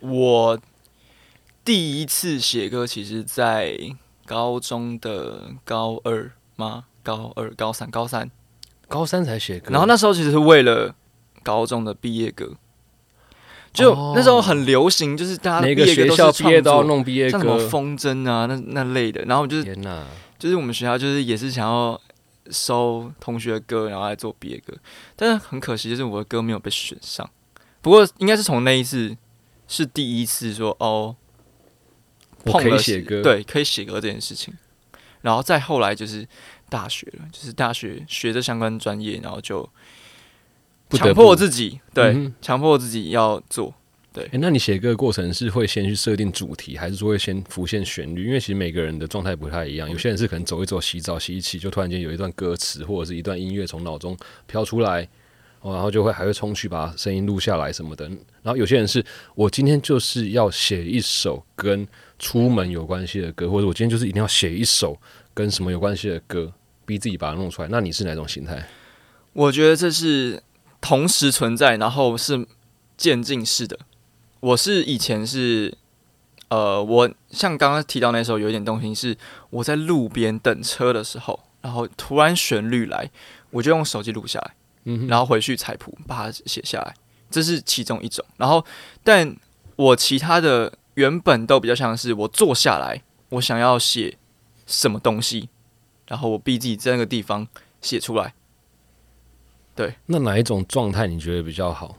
[0.01, 0.57] 我
[1.65, 3.79] 第一次写歌，其实在
[4.27, 6.85] 高中的高二吗？
[7.03, 8.31] 高二、高三、高三。
[8.89, 10.95] 高三才写歌，然后那时候其实是为了
[11.43, 12.53] 高中的毕业歌，
[13.73, 17.69] 就哦那时候很流行，就是大家每个学校毕业都要弄毕业像什么歌。
[17.69, 19.23] 风筝啊，那那类的。
[19.23, 20.05] 然后就是天哪！
[20.39, 21.99] 就是我们学校就是也是想要
[22.51, 24.75] 收同学的歌，然后来做毕业歌，
[25.17, 27.29] 但是很可惜，就是我的歌没有被选上。
[27.81, 29.17] 不过应该是从那一次
[29.67, 31.17] 是第一次说哦，
[32.45, 34.53] 碰了写歌，，对，可以写歌这件事情。
[35.21, 36.27] 然后再后来就是
[36.69, 39.69] 大学了，就是大学学的相关专业，然后就
[40.91, 43.73] 强迫不自己，对，强迫自己要做。
[44.13, 48.27] 对，那你写歌的过程是会先去设定主题，还是说会先浮现旋律？
[48.27, 54.15] 因为其实每个人的状态不太一样，有些人是可能走一走、洗澡、洗一洗，就突然间有一段歌词或者是一段音乐从脑中
[54.47, 55.09] 飘出来，
[55.61, 58.07] 哦，然后就会还会冲去把声音录下来什么的。
[58.43, 59.03] 然后有些人是
[59.35, 61.89] 我今天就是要写一首跟
[62.23, 64.97] 出门有关系的歌，或者我今天就是一定要写一首
[65.35, 66.51] 跟什么有关系的歌，
[66.87, 67.69] 逼自己把它弄出来。
[67.69, 68.65] 那你是哪种心态？
[69.33, 70.41] 我觉得这是
[70.81, 72.47] 同时存在，然后是
[72.97, 73.77] 渐进式的。
[74.39, 75.77] 我是以前是，
[76.49, 79.17] 呃，我像刚刚提到那首有一点动心，是
[79.51, 83.11] 我在路边等车的时候，然后突然旋律来，
[83.51, 84.55] 我就用手机录下来，
[84.85, 86.95] 嗯，然后回去采谱把它写下来，
[87.29, 88.25] 这是其中一种。
[88.37, 88.65] 然后，
[89.03, 89.37] 但
[89.75, 94.19] 我其他的原本都比较像是我坐下来，我想要写
[94.67, 95.49] 什么东西，
[96.07, 97.47] 然后我逼自己在那个地方
[97.81, 98.35] 写出来。
[99.75, 101.97] 对那哪一种状态你觉得比较好？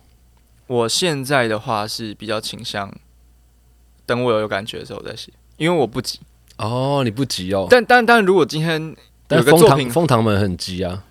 [0.68, 2.94] 我现在的话是比较倾向
[4.06, 6.20] 等我有有感觉的时候再写，因为我不急。
[6.58, 8.96] 哦，你不急哦，但但但如果今天
[9.30, 11.04] 有个作品蜂糖们很急啊，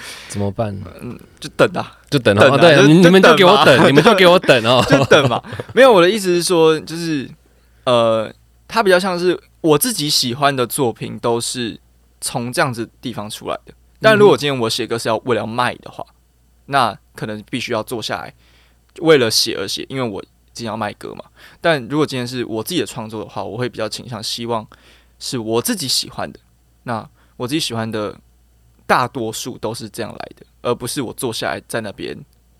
[0.28, 0.74] 怎么办？
[1.00, 4.84] 嗯就等啊，就等啊对，你们就给我等， 你们就给我等哦。
[4.88, 5.42] 就等嘛。
[5.74, 7.28] 没有我的意思是说，就是
[7.84, 8.32] 呃，
[8.68, 11.78] 它比较像是我自己喜欢的作品都是
[12.20, 13.74] 从这样子地方出来的。
[14.00, 16.04] 但如果今天我写歌是要为了卖的话，
[16.66, 18.34] 那可能必须要坐下来，
[19.00, 20.20] 为了写而写，因为我
[20.52, 21.24] 今天要卖歌嘛。
[21.60, 24.66] 但如果今天是我自己的创作的话，我会比较倾向希望
[25.18, 26.40] 是我自己喜欢的。
[26.84, 28.16] 那我自己喜欢的
[28.92, 32.14] 大多数都是这样来的，而不是我坐下来在那边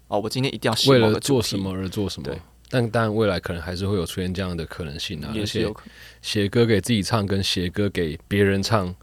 [0.09, 2.41] 哦，我今天一定要写为了做什么而做什么但。
[2.71, 5.31] 但当然，未来可能还是会有出现这样的可能性啊。
[5.37, 5.71] 而且。
[6.23, 8.95] 写歌给自己唱，跟写歌给别人唱，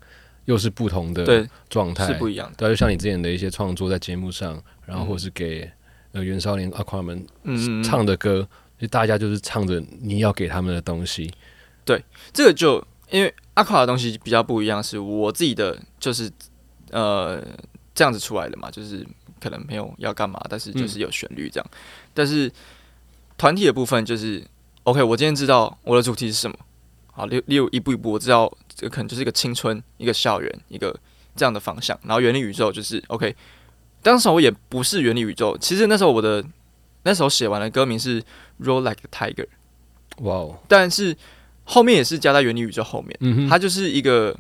[0.46, 2.08] 又是不同的，状态。
[2.08, 2.56] 是不一样的。
[2.56, 5.70] 对啊，就像你之前的一些创作在节目上，然后或是给
[6.14, 8.48] 呃袁少年、阿夸们嗯，唱的歌，
[8.80, 11.32] 就大家就是唱着你要给他们的东西。
[11.86, 16.32] 对这个就因为阿夸的东西比较不一样，是我自己的就是
[16.92, 17.44] 呃
[17.94, 19.06] 这样子出来的嘛，就是
[19.40, 21.70] 可能没有要干嘛，但是就是有旋律这样。
[22.14, 22.52] 但是
[23.38, 24.44] 团体的部分就是
[24.84, 26.58] OK，我今天知道我的主题是什么，
[27.12, 30.98] 好，例例如一步一步我知道这个可能就是一个青春、一个校园、一个
[31.36, 33.36] 这样的方向，然后原力宇宙就是 OK。
[34.02, 36.44] 当时我也不是原力宇宙，其实那时候我的
[37.04, 38.22] 那时候写完的歌名是
[38.62, 39.48] Roll Like a Tiger。
[40.20, 41.16] 哇哦，但是
[41.66, 44.34] 后面也是加在原理宇宙后面，它就是一个，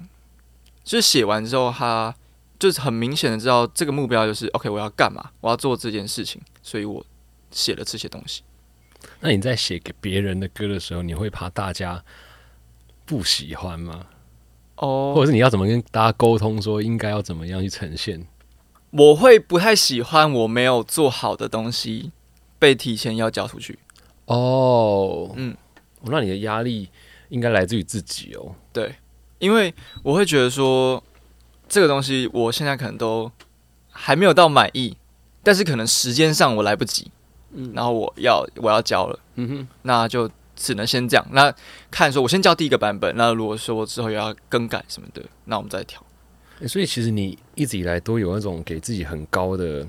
[0.84, 2.16] 就是写完之后，他
[2.60, 7.04] 就是很明显的知道这个目标就是 OK，我要干嘛，我要做这件事情，所以我
[7.50, 8.44] 写了这些东西。
[9.22, 12.04] 那你在写给别人的歌的时候，你会怕大家
[13.06, 14.06] 不喜欢吗？
[14.76, 18.28] 哦或者是你要怎么跟大家沟通，说应该要怎么样去呈现？
[18.92, 22.12] 我会不太喜欢我没有做好的东西
[22.58, 23.80] 被提前要交出去。
[24.26, 25.56] 哦，嗯
[26.02, 26.90] 嗯，那你的压力
[27.30, 28.56] 应该来自于自己哦。
[28.72, 28.96] 对，
[29.38, 31.04] 因为我会觉得说
[31.70, 33.32] 这个东西我现在可能都
[33.90, 34.98] 还没有到满意，
[35.44, 37.12] 但是可能时间上我来不及，
[37.54, 39.20] 嗯然后我要我要交了。
[39.36, 41.26] 嗯哼，那就只能先这样。
[41.32, 41.54] 那
[41.90, 43.16] 看说，我先交第一个版本。
[43.16, 46.04] 那如果说我之后有要更改什么的，那我们再调。
[46.60, 49.88] 欸所以其实你一直以来都有那种给自己很高的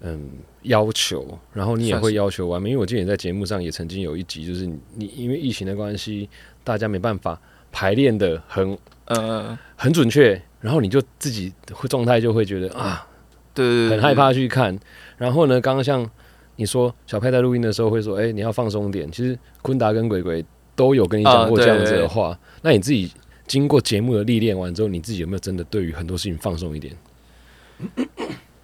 [0.00, 0.30] 嗯
[0.62, 2.70] 要求，然后你也会要求完美。
[2.70, 6.28] 因为我记得你在节目上也曾经有一集，就是你你因为疫情的关系，
[6.64, 13.06] 大家没办法排练的很呃，很准确，然后你就自己会状态就会觉得啊，
[13.52, 14.78] 对对对，很害怕去看。
[15.18, 16.08] 然后呢，刚刚像
[16.56, 19.10] 你说小派在录音的时候会说，哎、你要放松点。
[19.10, 23.12] 其实昆达跟鬼鬼都有跟你讲过这样子对的话，那你自己
[23.46, 26.94] 经过节目的历练完之后，你自己有没有真的对于很多事情放松一点？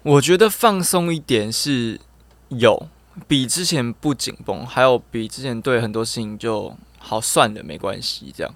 [0.03, 1.99] 我觉得放松一点是
[2.47, 2.87] 有
[3.27, 8.55] 比之前不紧绷，还有比之前对很多事情就好算了，没关系这样。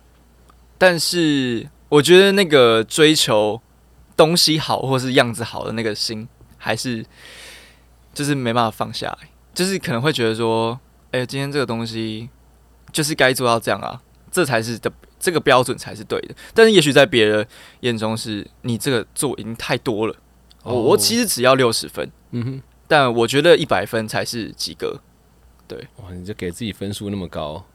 [0.78, 3.62] 但是我觉得那个追求
[4.16, 7.06] 东西好或是样子好的那个心，还是
[8.14, 10.80] 就是没办法放下来，就是可能会觉得说，
[11.12, 12.30] 哎、今天这个东西
[12.92, 14.92] 就是该做到这样啊，这才是的。
[15.20, 17.48] 这个标准才是对的，但是也许在别人
[17.80, 20.14] 眼中是你这个做已经太多了。
[20.64, 25.00] 我我其实实只要六十分，嗯哼，但我觉得一百分才是及格。
[25.66, 27.66] 对哇，你就给自己分数那么高，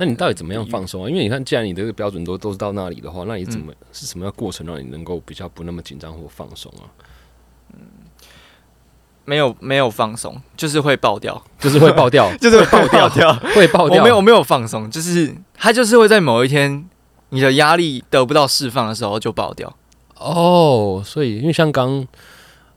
[0.00, 1.10] 那你到底怎么样放松啊？
[1.10, 6.88] 因为你看，既然你的这个标准都都是到那里的话，那你怎嗯么、是什么样过程让你能够比较不那么紧张或放松啊？
[9.26, 13.08] 没有没有放松，就是会爆掉，就是会爆掉， 就是会爆掉。
[13.10, 13.32] 掉。
[13.54, 13.98] 会爆掉。
[13.98, 16.88] 我没有我没有放松，就是他就是会在某一天
[17.28, 19.76] 你的压力得不到释放的时候就爆掉。
[20.16, 22.06] 哦，所以因为像刚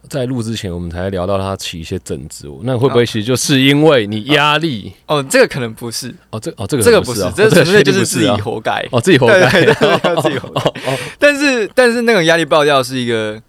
[0.10, 4.94] 在录之前，我们才聊到他起一些争执，那会不会其实就是因为你压力？
[5.08, 8.86] 哦，这个可能不是，哦，这哦这个这个不是这纯粹就是自己活该。
[8.92, 9.50] 哦，自己活该，
[10.22, 11.00] 自己活该。
[11.18, 13.42] 但是但是那种压力爆掉是一个，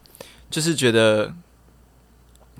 [0.49, 1.35] 就是觉得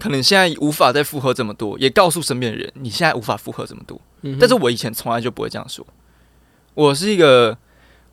[0.01, 4.01] 可能现在无法再负荷这么多，也告诉身边的人你现在无法负荷这么多。
[4.23, 5.87] 嗯但是我以前从来就不会这样说，
[6.75, 7.57] 我是一个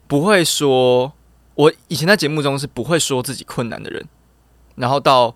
[0.07, 1.11] 不会说，
[1.55, 4.05] 我以前在节目中是不会说自己困难的人，
[4.75, 5.35] 然后到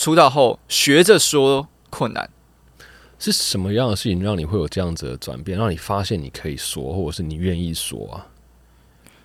[0.00, 2.30] 出道后学着说困难。
[3.18, 8.26] 是什么样的事情让你会有这样子的转变，让你发现你可以说，或者是你愿意说啊？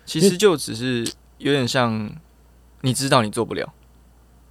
[0.04, 2.14] 其实就只是有点像，
[2.82, 3.72] 你知道你做不了，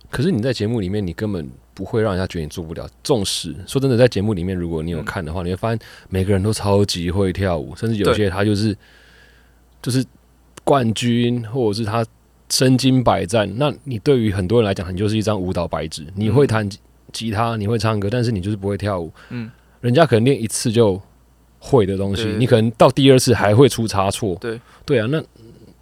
[0.09, 2.89] 可是你在节目里面，你根本不会让人家觉得你做不了。
[3.03, 8.75] 纵使说真的，在节目里面，如果你有看的话，你会发现每个人都超级会跳舞，甚至有些他就是
[9.79, 10.03] 就是
[10.63, 12.03] 冠军，或者是他
[12.49, 13.51] 身经百战。
[13.57, 16.05] 那你对于很多人来讲，你就是一张舞蹈白纸。
[16.15, 16.79] 你会弹吉
[17.11, 19.11] 吉他，你会唱歌，但是你就是不会跳舞。
[19.29, 19.49] 嗯，
[19.81, 21.01] 人家可能练一次就
[21.59, 24.35] 会的东西，你可能到第二次还会出差错。
[24.35, 25.23] 对对啊，那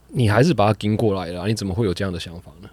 [0.10, 2.70] 你还是把它盯过来了啊、你怎么会有这样的想法呢？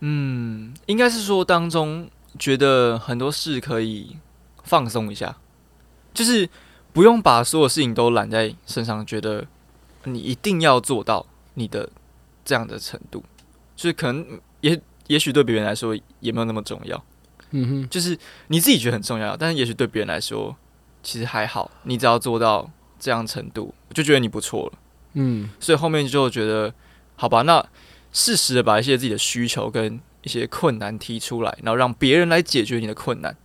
[0.00, 4.16] 嗯，应该是说当中觉得很多事可以
[4.64, 5.36] 放松一下，
[6.12, 6.48] 就是
[6.92, 9.46] 不用把所有事情都揽在身上，觉得
[10.04, 11.88] 你一定要做到你的
[12.50, 13.22] 这样的程度，
[13.76, 14.26] 就是可能
[14.60, 17.00] 也也许对别人来说也没有那么重要，
[17.52, 20.56] 嗯哼，就是你自己觉得很重要，但是也许对别人来说
[21.00, 24.72] 其实还好，你只要做到这样程度，我就觉得你不错了。
[25.12, 26.74] 嗯，所以后面就觉得，
[27.14, 27.64] 好吧，那
[28.12, 33.36] 适时的把一些自己的需求跟一些困难提出来，然后让别人来解决你的困难，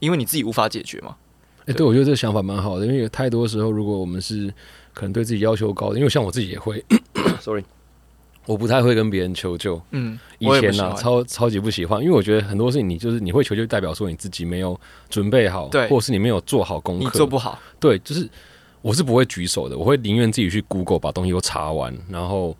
[0.00, 1.16] 因为你自己无法解决嘛。
[1.66, 4.52] 哎、对，我觉得这个想法蛮好的，因为有太多时候，如果我们是
[4.94, 6.82] 可能对自己要求高的，因为像我自己也会，
[7.40, 7.64] sorry，
[8.46, 9.80] 我不太会跟别人求救。
[9.90, 14.78] 嗯，以前呢、超超级不喜欢，因为我觉得很多事情你就是你会求救，代表说你自己没有
[15.10, 17.18] 准备好，对或者是你没有做好功你课。
[17.18, 18.28] 做不好，对，就是
[18.82, 22.56] 我是不会举手的，我会宁愿自己去 Google 把东西都查完，然后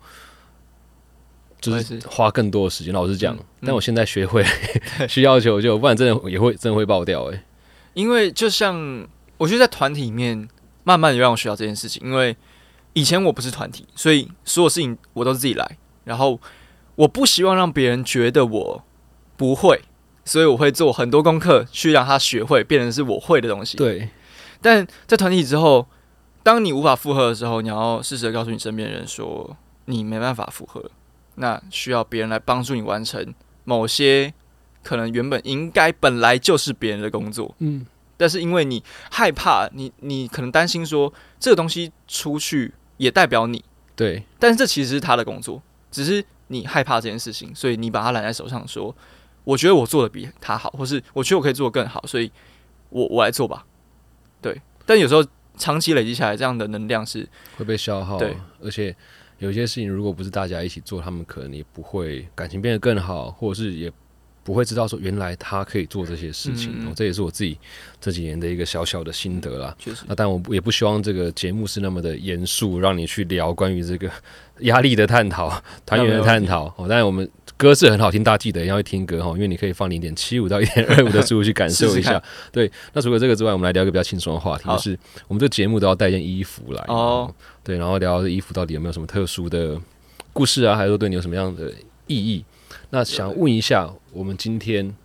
[1.61, 2.93] 就是花更多的时间。
[2.93, 4.45] 老实讲，嗯但我现在学会
[5.07, 7.43] 需要求救，不然真的也会真的会爆掉、欸。
[7.93, 10.47] 因为就像我觉得在团体里面，
[10.83, 12.01] 慢慢的让我学到这件事情。
[12.05, 12.35] 因为
[12.97, 16.41] 以前我不是团体，所以所有事情我都是自己来，然后
[16.95, 18.83] 我不希望让别人觉得我
[19.35, 19.79] 不会，
[20.25, 23.77] 所以我会做很多功课去让他学会，变成是我会的东西。
[23.77, 24.09] 对，
[24.63, 25.87] 但在团体之后，
[26.41, 29.55] 当你无法负荷的时候，你要适时的告诉你身边人说
[29.85, 30.89] 你没办法负荷，
[31.35, 33.31] 那需要别人来帮助你完成
[33.63, 34.33] 某些
[34.81, 37.85] 可能原本应该本来就是别人的工作，嗯，
[38.17, 43.63] 但是因为你害怕，你你可能担心说这个东西出去也代表你，
[43.95, 48.95] 对，但是这其实是他的工作，只是你害怕这件事情，所以你把他揽在手上说，
[49.43, 52.31] 我觉得我做的比他好，或是我觉得我可以做得更好，所以
[52.89, 53.65] 我我来做吧。
[54.41, 55.25] 对，但有时候
[55.57, 58.17] 长期累积下来，这样的能量是会被消耗。
[58.17, 58.95] 对，而且
[59.39, 63.91] 有些事情如果不是大家一起做，他们可能也不会感情变得更好，或者是也
[64.47, 66.71] 不会知道说原来他可以做这些事情。
[66.87, 67.57] 哦，这也是我自己
[67.99, 69.75] 这几年的一个小小的心得啦。
[69.77, 74.09] 确实那但我也不希望这个节目是那么的严肃，让你去聊关于这个
[74.61, 76.73] 压力的探讨、团员的探讨。
[76.77, 82.21] 哦，当然我们歌是很好听，大家记得要去听歌哈，因为你可以放零点七五到一点二五的速度去感受一下 试试。
[82.53, 86.81] 对，那除了这个之外，我们来聊一个比较轻松的话题，就是我们这节目都要带一件衣服来。
[86.87, 87.29] 哦，
[87.65, 89.77] 对，然后聊这衣服到底有没有什么特殊的
[90.31, 91.69] 故事啊，还是说对你有什么样的
[92.05, 92.45] 意义？
[92.89, 94.95] 那想问一下，我们今天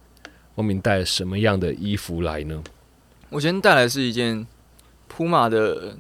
[0.55, 2.65] 汪明带了什么样的衣服来呢？
[3.29, 4.47] 我今天带来是一件
[5.07, 5.99] 普马的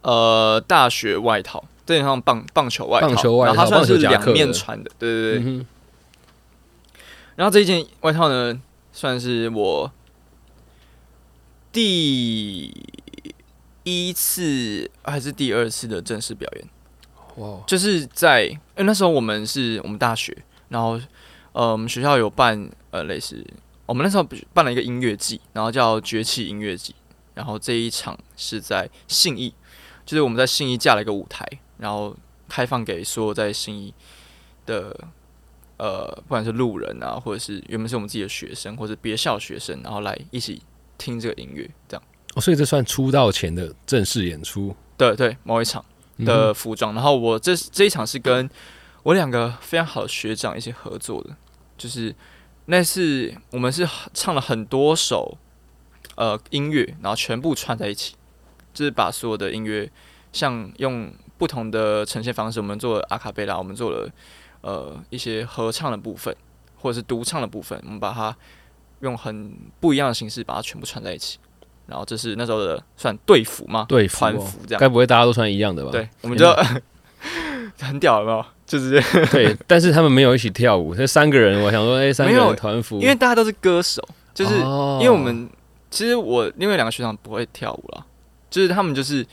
[0.00, 5.42] 呃大学外套，有点像棒棒球外套，棒球外套然后它算是两面穿的，对对对。
[5.44, 5.66] 嗯，
[7.36, 8.58] 然后这一件外套呢，
[8.94, 9.92] 算是我
[11.70, 12.74] 第
[13.82, 16.66] 一次还是第二次的正式表演。
[17.36, 20.34] 哇，就是在，因为那时候我们是我们大学，
[20.70, 20.98] 然后
[21.52, 23.44] 呃，我们学校有办呃类似，
[23.86, 26.94] 我们那时候办了一个音乐季，然后叫崛起音乐季，
[27.34, 29.54] 然后这一场是在信义，
[30.04, 31.46] 就是我们在信义架了一个舞台，
[31.78, 32.16] 然后
[32.48, 33.92] 开放给所有在信义
[34.64, 34.96] 的
[35.76, 40.62] 呃，不管是路人啊，或者是原本是我们自己的学生，或者别校学生，然后来一起
[40.98, 42.02] 听这个音乐，这样。
[42.34, 45.84] 哦，所以这算出道前的正式演出对对，某一场。
[45.84, 45.90] 嗯
[46.22, 46.92] 的服装。
[46.92, 48.46] 然后我这这一场是跟
[49.04, 51.34] 我两个非常好的学长一起合作的，
[51.80, 52.14] 就是
[52.66, 55.38] 那是我们是唱了很多首
[56.14, 58.14] 呃音乐，然后全部串在一起，
[58.74, 59.90] 就是把所有的音乐
[60.30, 64.10] 像用不同的呈现方式，我们做了阿卡贝拉，我们做了
[64.60, 66.36] 呃一些合唱的部分，
[66.76, 68.36] 或者是独唱的部分，我们把它
[69.00, 71.38] 用很不一样的形式把它全部串在一起。
[71.86, 74.80] 然后这是那时候的算队服嘛，队服哦团服这样。
[74.80, 75.90] 该不会大家都穿一样的吧？
[75.90, 76.46] 对，我们就
[77.80, 78.44] 很屌，有没有？
[78.70, 79.02] 就是
[79.32, 84.00] 对， 但是他们没有一起跳舞，这三个人，我想说，哎、三个没有人团服，因为大家都是歌手，
[84.32, 85.00] 就是哦。
[85.02, 85.50] 因为我们
[85.90, 88.06] 其实我另外两个学长不会跳舞了，
[88.48, 89.26] 就是他们就是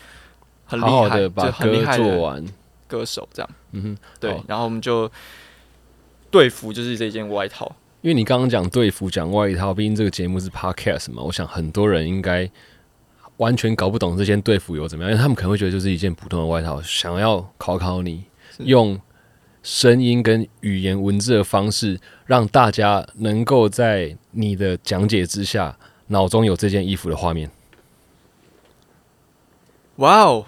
[0.65, 2.43] 很厉好好害，的把就很厉歌害做完，
[2.87, 3.49] 歌手这样。
[3.73, 5.07] 嗯哼，对，然后我们就
[6.31, 7.71] 队服就是这件外套，
[8.01, 12.49] 因为你刚刚讲队服讲外套，毕竟这个节目是 podcast 嘛，我想很多人应该
[13.37, 18.23] 完全搞不懂这件队服有怎么样，因为他们可能会觉得就是一件普通的外套，想要考考你，
[18.61, 18.99] 用
[19.67, 25.77] 声音跟语言文字的方式，让大家能够在你的讲解之下，
[26.07, 27.51] 脑中有这件衣服的画面。
[29.97, 30.45] 哇哦。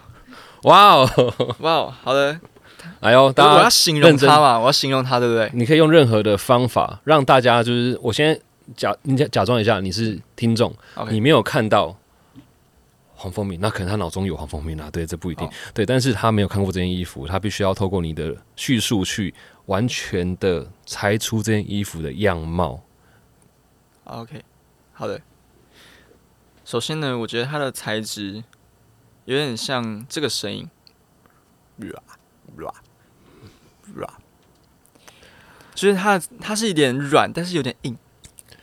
[0.64, 1.10] 哇哦，
[1.60, 2.40] 哇哦，好的，
[3.02, 4.30] 哎呦，我大家我要形容认真。
[4.30, 5.52] 它嘛，我要形容它，对不对？
[5.54, 8.40] 你可以用任何的方法让大家就是，我先
[8.78, 10.74] 假你假假装一下你是听众
[11.10, 11.98] 你没有看到
[13.20, 19.34] 黄蜂鸣，那可能他脑中有黄蜂鸣啊，对，这不一定，对，但是他没有看过这件衣服，他必须要透过你的叙述去
[19.66, 22.82] 完全的猜出这件衣服的样貌。
[24.06, 24.42] OK，
[24.94, 25.20] 好的。
[26.64, 28.42] 首先呢，我觉得它的材质
[29.26, 30.70] 有点像这个声音，
[35.76, 37.98] 就是它它是一点软，但是有点硬，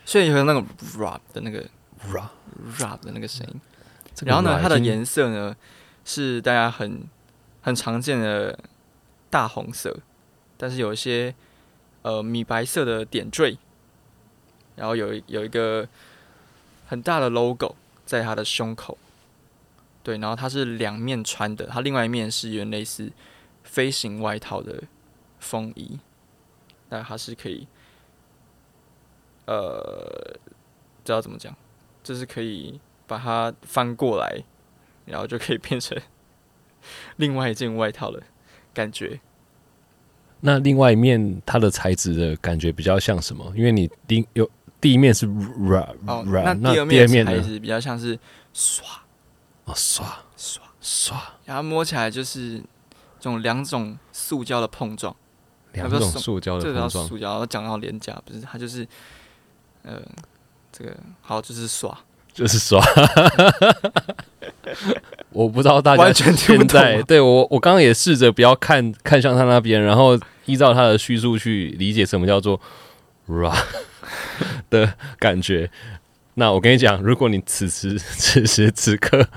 [0.03, 0.65] 所以有那种
[0.97, 1.63] rap 的那个
[2.11, 3.61] Ra，rap 的那个声音。
[4.17, 5.55] 这个然后呢它的颜色呢
[6.03, 7.03] 是大家很
[7.61, 8.57] 很常见的
[9.29, 9.95] 大红色，
[10.57, 11.35] 但是有一些
[12.01, 13.59] 呃米白色的点缀，
[14.75, 15.87] 然后有一有一个
[16.87, 17.75] 很大的 logo
[18.05, 18.97] 在它的胸口，
[20.01, 23.11] 对，然后它是两面穿的，它另外一面是有点类似
[23.63, 24.81] 飞行外套的
[25.39, 25.99] 风衣，
[26.89, 27.67] 但它是可以
[29.45, 30.39] 呃，
[31.05, 31.55] 知道怎么讲，
[32.01, 34.43] 就是可以把它翻过来，
[35.05, 35.97] 然后就可以变成
[37.15, 38.21] 另外一件外套的
[38.73, 39.19] 感觉。
[40.41, 43.51] 那另外一面它的材质的感觉比较像什么？
[43.55, 44.47] 因为你第有
[44.79, 47.25] 第一面是软软那那第二面？
[47.25, 48.19] 材质比较像是
[48.53, 48.87] 刷。
[49.65, 50.05] 哦，刷。
[50.37, 51.19] 刷，刷。
[51.45, 52.59] 然后摸起来就是
[53.19, 55.13] 这种两种塑胶的碰撞，
[55.73, 58.87] 两种塑胶的这叫碰撞，塑胶，讲到廉价，不是它就是
[59.81, 59.99] 呃
[60.71, 61.97] 这个好就是刷，
[62.37, 62.79] 就是刷。
[65.31, 72.59] 我不知道大家现懂在对我，我刚刚也试着不要看看向他那边，然后依照他的叙述去理解什么叫做
[73.27, 73.55] ra
[74.69, 75.69] 的感觉。
[76.35, 79.27] 那我跟你讲，如果你此时此时此刻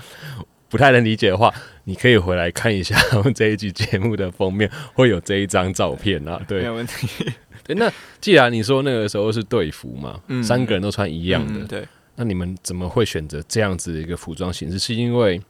[0.69, 1.53] 不太能理解的话，
[1.85, 6.37] 你可以回来看一下我们这一集节目的封面，会有这一张照片啊。
[6.41, 7.09] 没对有问题。
[7.65, 14.79] 对，那既然你说那个时候是队服嘛，嗯三个人都穿一样的，嗯对，那你们怎么会选择这样子的一个服装形式？
[14.79, 15.41] 是因为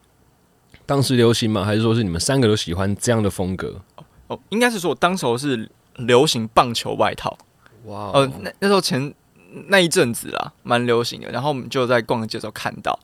[0.87, 1.65] 当时流行吗？
[1.65, 3.81] 还是说是你们三个都喜欢这样的风格？
[4.29, 7.37] 哦，应该是说当时候是流行棒球外套，
[7.87, 9.13] 哇呃，那那时候前
[9.67, 11.31] 那一阵子啦，蛮流行的。
[11.31, 12.99] 然后我们就在逛街的时候看到，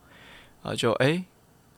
[0.63, 1.23] 啊，就哎、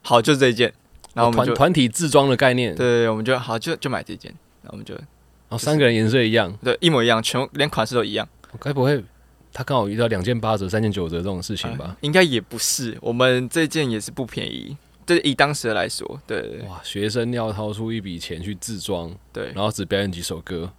[0.02, 0.72] 好，就这一件。
[1.16, 4.32] 然后我们就团团体自装的概念，对，我们就好就就买这件，
[4.62, 5.04] 然后我们就然
[5.50, 8.28] 后三个人颜色一样，对一模一样，全连款式都一样。
[8.60, 9.04] 该不会
[9.52, 11.98] 他刚好遇到两件八折、三件九折这种事情吧呃？
[12.02, 14.78] 应该也不是，我们这件也是不便宜。
[15.06, 20.72] 对，以当时的来说，对哇，学生要掏出一笔钱去自装，对，然后只表演几首歌，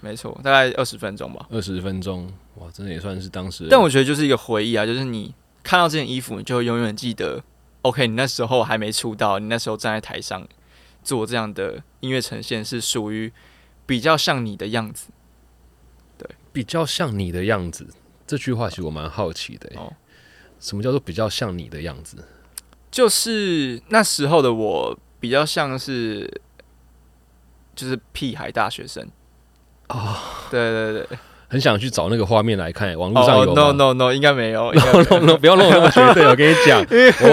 [0.00, 1.46] 没错，大概二十分钟吧。
[1.50, 3.66] 二十分钟，哇，真的也算是当时。
[3.68, 7.44] 但我觉得就是一个回忆啊，就是你看到这件衣服，你就会永远记得
[7.82, 10.48] OK，你那时候还没出道，你那时候站在台上
[11.02, 13.30] 做这样的音乐呈现，是属于
[13.84, 15.08] 比较像你的样子。
[16.16, 17.86] 对比较像你的样子，
[18.26, 19.76] 这句话其实我蛮好奇的、欸。
[19.76, 19.92] 哦
[20.60, 22.16] 什么叫做比较像你的样子？
[22.90, 26.40] 就是那时候的我比较像是，
[27.76, 29.06] 就是屁孩大学生
[29.88, 30.16] 哦，
[30.50, 31.18] 对对对，
[31.48, 36.24] 很想去找那个画面来看、网络上有吗、no no no，应该没有， no no no，不要弄得那么绝对。
[36.30, 36.80] 我跟你讲，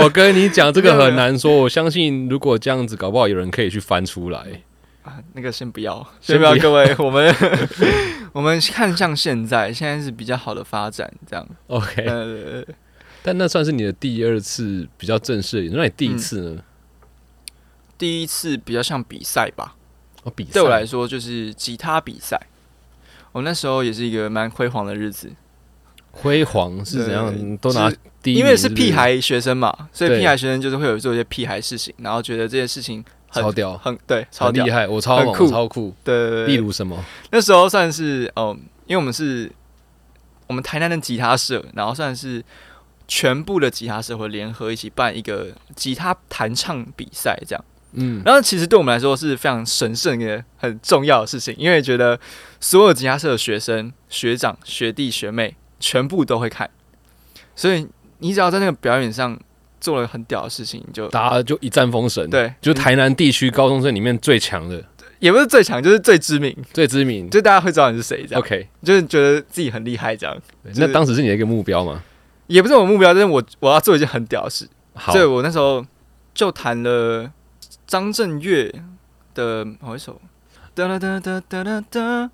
[0.04, 1.56] 我跟你讲，这个很难说。
[1.56, 4.62] 我相信，如果这样子，搞不好有人可以去翻出来。
[5.04, 7.34] 啊，那个先不要先不要，各位，我们
[8.34, 11.48] 我们看向现在，现在是比较好的发展，这样。
[11.68, 12.76] OK，呃，对对对
[13.24, 16.64] 但那算是你的第二次比较正式的，那你第一次呢？
[17.98, 19.76] 第一次比较像比赛吧，
[20.24, 22.40] 哦，比赛对我来说就是吉他比赛。
[23.32, 25.32] 我那时候也是一个蛮辉煌的日子，
[26.12, 27.58] 辉煌是怎样对？
[27.58, 27.92] 都拿
[28.24, 35.94] 第一，因为是屁孩学生嘛，所以屁孩学生就是会有做一些屁孩事情，然后觉得这些事情很超屌，很对，超厉，害，我超猛，酷超酷。
[36.04, 36.48] 对对对。
[36.48, 37.04] 例如什么？
[37.32, 39.52] 那时候算是哦、因为我们是
[40.48, 42.44] 我们台南的吉他社，然后算是
[43.08, 47.66] 全部的吉他社会联合一起办一个吉他弹唱比赛，这样。
[47.94, 52.18] 嗯，然后其实对我们来说是非常神圣的、很重要的事情，因为觉得
[52.60, 56.70] 所有吉他社的学生、学长、学弟、学妹全部都会看，
[57.54, 57.86] 所以
[58.20, 59.38] 你只要在那个表演上
[59.82, 64.82] 做了很屌的事情，就大家就一战封神。，对，就台南地区高中生里面最强的、
[65.20, 67.30] 也不是最强，就是最知名，最知名。
[67.30, 70.34] 就大家会知道你是谁，这样 OK，就是觉得自己很厉害，这样
[70.66, 72.02] 就是那当时是你的一个目标吗？
[72.48, 75.86] 也不是我目标，但是我我要做一件很屌的事，好所以，我那时候
[76.34, 77.32] 就弹了
[77.88, 78.74] 张震岳
[79.34, 80.22] 的某一首，
[80.76, 82.30] 哒啦哒哒哒哒哒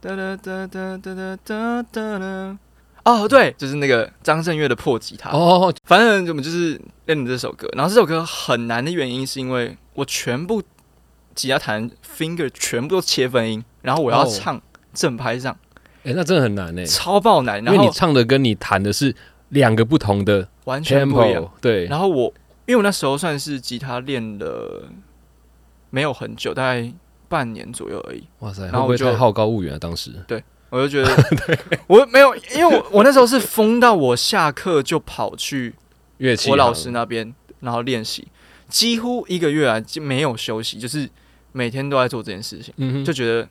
[0.00, 2.58] 哒哒哒哒哒哒哒哒。
[3.06, 5.30] 哦，对，就是那个张震岳的破吉他。
[5.30, 10.60] 哦，反正我们就是练了这首歌，然后这首歌很难的原因是因为我全部
[11.32, 14.60] 吉他弹 finger 全部都切分音，然后我要哦唱
[14.92, 15.56] 正拍上，
[16.02, 19.14] 哎、那真的很难呢、超爆难，因为你唱的跟你弹的是
[19.50, 21.48] 两个不同的完全不一样。
[21.60, 22.24] 对，然后我
[22.66, 24.88] 因为我那时候算是吉他练了
[25.90, 26.92] 没有很久，大概
[27.28, 29.78] 半年左右而已，哇塞，会然后我就好高骛远啊？
[29.78, 30.10] 当时
[30.70, 31.10] 我就觉得
[31.86, 35.74] 我没有，因为我我那时候是疯到我下课就跑去
[36.18, 38.26] 乐器我老师那边，然后练习，
[38.68, 41.08] 几乎一个月啊就没有休息，就是
[41.52, 43.48] 每天都在做这件事情，嗯，就觉得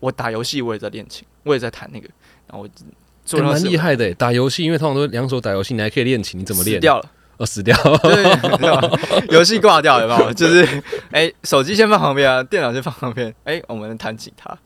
[0.00, 2.08] 我打游戏我也在练琴，我也在弹那个，
[2.46, 2.68] 然后我
[3.24, 4.14] 做欸蛮厉害的欸。
[4.14, 6.76] 打游戏，因为通常都两手打游戏，你还可以练琴，你怎么练？
[6.76, 7.10] 死掉了。
[7.38, 7.76] 哦，死掉。
[8.02, 10.32] 对， 游戏挂掉有没有？
[10.32, 13.34] 就是哎、手机先放旁边啊，电脑先放旁边。
[13.44, 14.56] 哎、我们弹吉他。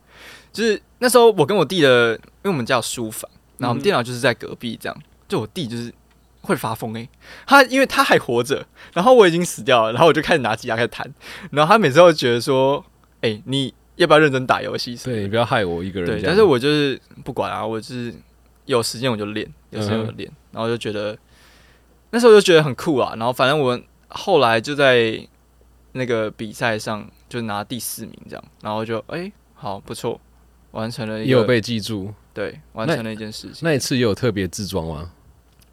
[0.51, 4.97] 就是那时候我跟我弟的，因为我们家有书房，然后我们嗯电脑就是在隔壁这样。
[5.27, 5.93] 就我弟就是
[6.41, 7.07] 会发疯哎、
[7.45, 11.13] 他因为他还活着，然后我已经死掉了，然后我就开始拿吉他开始弹，
[11.51, 12.83] 然后他每次都觉得说，
[13.21, 14.95] 哎、你要不要认真打游戏？
[14.97, 18.13] 对你不要害我一个人对，但是我就是不管啊，我就是
[18.65, 21.17] 有时间我就练，有时间我嗯就练，然后就觉得
[22.09, 23.13] 那时候就觉得很酷啊。
[23.15, 25.25] 然后反正我后来就在
[25.93, 29.31] 那个比赛上就拿第四名这样，然后就哎、
[29.61, 30.19] 好不错，
[30.71, 32.11] 完成了一个也有被记住。
[32.33, 33.59] 对完成了一件事情。
[33.61, 35.11] 那一次也有特别自装吗？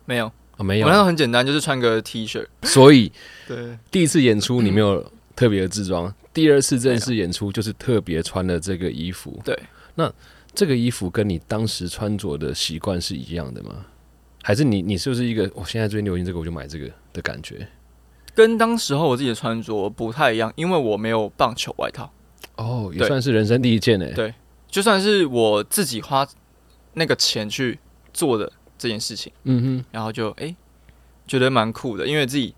[0.05, 0.27] 没有，
[0.59, 0.97] 啊，没有我那。
[0.97, 2.47] 时候很简单，就是穿个 T 恤。
[2.65, 3.11] 所以
[3.49, 5.03] 对，第一次演出你没有
[5.35, 9.41] 特别的自装，第二次正式演出就是特别穿了这个衣服。
[9.43, 9.59] 对，
[9.95, 10.13] 那
[10.53, 13.87] 这个衣服跟你当时穿着的习惯是一样的吗？
[14.43, 17.67] 还是你你是不是一个我、现在最流行这个我就买这个的感觉？
[18.35, 22.13] 跟当时候我自己的穿着不太一样，因为我没有棒球外套。
[22.57, 24.13] 哦，也对算是人生第一件诶。
[24.15, 24.35] 对
[24.69, 26.27] 就算是我自己花
[26.95, 27.79] 那个钱去
[28.13, 29.33] 做的这件事情。
[29.45, 30.55] 嗯哼，然后就诶
[31.27, 32.55] 觉得蛮酷的，因为自己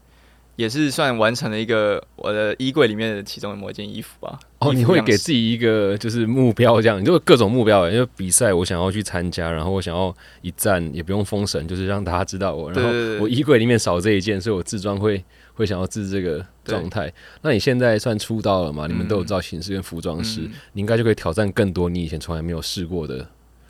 [0.56, 4.38] 也是算完成了一个我的衣柜里面的其中的某一件衣服吧。
[4.58, 15.24] 哦，衣服你会样式给自己一个就是目标，这样，你就各种目标诶，因为比赛我想要去参加，然后我想要一战也不用封神，就是让大家知道我，然后对对对我衣柜里面少这一件，所以我自装会
[15.54, 17.12] 会想要自这个状态。
[17.42, 18.86] 那你现在算出道了嘛？
[18.86, 23.26] 你们都有嗯造型师跟服装师，嗯你应该就可以挑战更多你以前从来没有试过的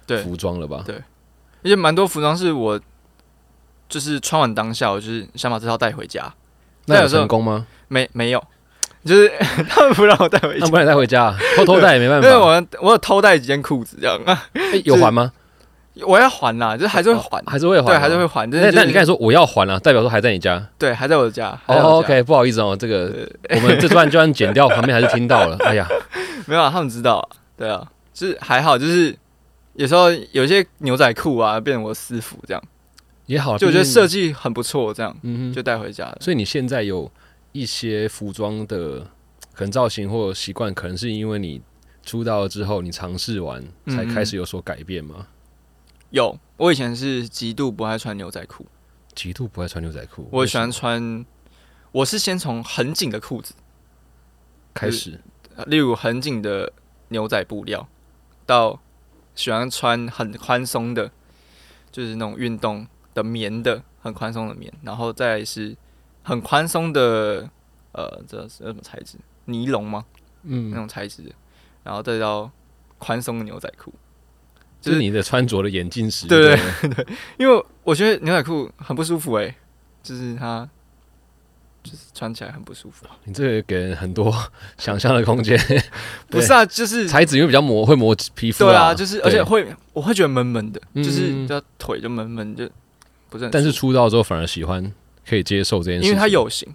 [0.06, 0.82] 对，服装了吧？
[0.86, 0.96] 对
[1.62, 2.80] 而且蛮多服装是我
[3.88, 6.32] 就是穿完当下，我就是想把这套带回家，
[6.86, 7.66] 那有成功吗？
[7.88, 8.42] 没没有，
[9.04, 9.30] 就是
[9.68, 12.38] 他们不让我带回家，那不然带回家啊，偷偷带也没办因为法。
[12.80, 15.32] 我我有偷带几件裤子这样啊，诶有还吗？
[16.06, 17.86] 我要还啦，就是还是会还，还是会还？
[17.86, 18.26] 对，还是会。
[18.26, 18.50] 还。
[18.50, 20.64] 但那是那你刚才说我要还了，代表说还在你家。
[20.78, 25.56] 对还在我的家，哦，OK，不好意思哦，这个我们这段就算剪掉，旁边还是听到了。
[25.60, 25.86] 哎呀，
[26.46, 29.14] 没有啊，他们知道啊，对啊，就是还好，就是
[29.74, 32.62] 有时候有些牛仔裤啊变成我私服这样，
[33.26, 36.18] 也好，就我觉得设计很不错，这样嗯哼，就带回家了。
[36.20, 37.10] 所以你现在有
[37.52, 39.00] 一些服装的
[39.52, 41.60] 可能造型或习惯，可能是因为你
[42.04, 45.26] 出道了之后，你尝试完才开始有所改变吗？
[46.10, 48.66] 有，我以前是极度不爱穿牛仔裤，
[49.14, 51.24] 极度不爱穿牛仔裤，我喜欢穿，
[51.92, 53.54] 我是先从很紧的裤子，
[54.74, 55.20] 开始
[55.54, 56.72] 呃例如很紧的
[57.08, 57.88] 牛仔布料，
[58.44, 58.80] 到
[59.34, 61.10] 喜欢穿很宽松的，
[61.92, 65.76] 就是那种运动的棉的，很宽松的棉，然后再来是
[66.24, 67.48] 很宽松的，
[67.92, 69.16] 呃，这是什么材质？
[69.44, 70.04] 尼龙吗？
[70.42, 71.32] 嗯那嗯，种材质，
[71.84, 72.50] 然后再到
[72.98, 73.92] 宽松的牛仔裤。
[74.80, 77.06] 就是你的穿着的眼镜时，对对 对
[77.38, 79.54] 因为我觉得牛仔裤很不舒服诶、
[80.02, 80.68] 就是它
[81.82, 83.06] 就是穿起来很不舒服。
[83.24, 84.34] 你这个给人很多
[84.78, 85.58] 想象的空间。
[86.28, 92.68] 不是啊，就是材质因为比较磨，会磨皮肤啦对啊，就是而且会我会觉得闷闷的，嗯就是要腿就闷闷，就
[93.28, 93.50] 不是很。
[93.50, 94.92] 但是出道之后反而喜欢，
[95.26, 96.68] 可以接受这件事情，因为它有型，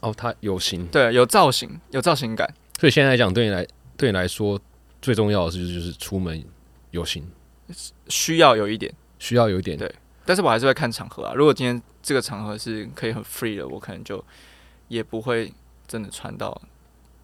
[0.00, 2.52] 哦，它有型，对，有造型，有造型感。
[2.78, 4.58] 所以现在来讲，对你来对你来说
[5.02, 6.42] 最重要的是就是出门
[6.90, 7.26] 有型，
[8.08, 9.92] 需要有一点，需要有一点对
[10.24, 11.34] 但是我还是会看场合啊。
[11.34, 14.24] 如果今天这个场合是可以很 free 的，我可能就
[14.88, 15.52] 也不会
[15.88, 16.60] 真的穿到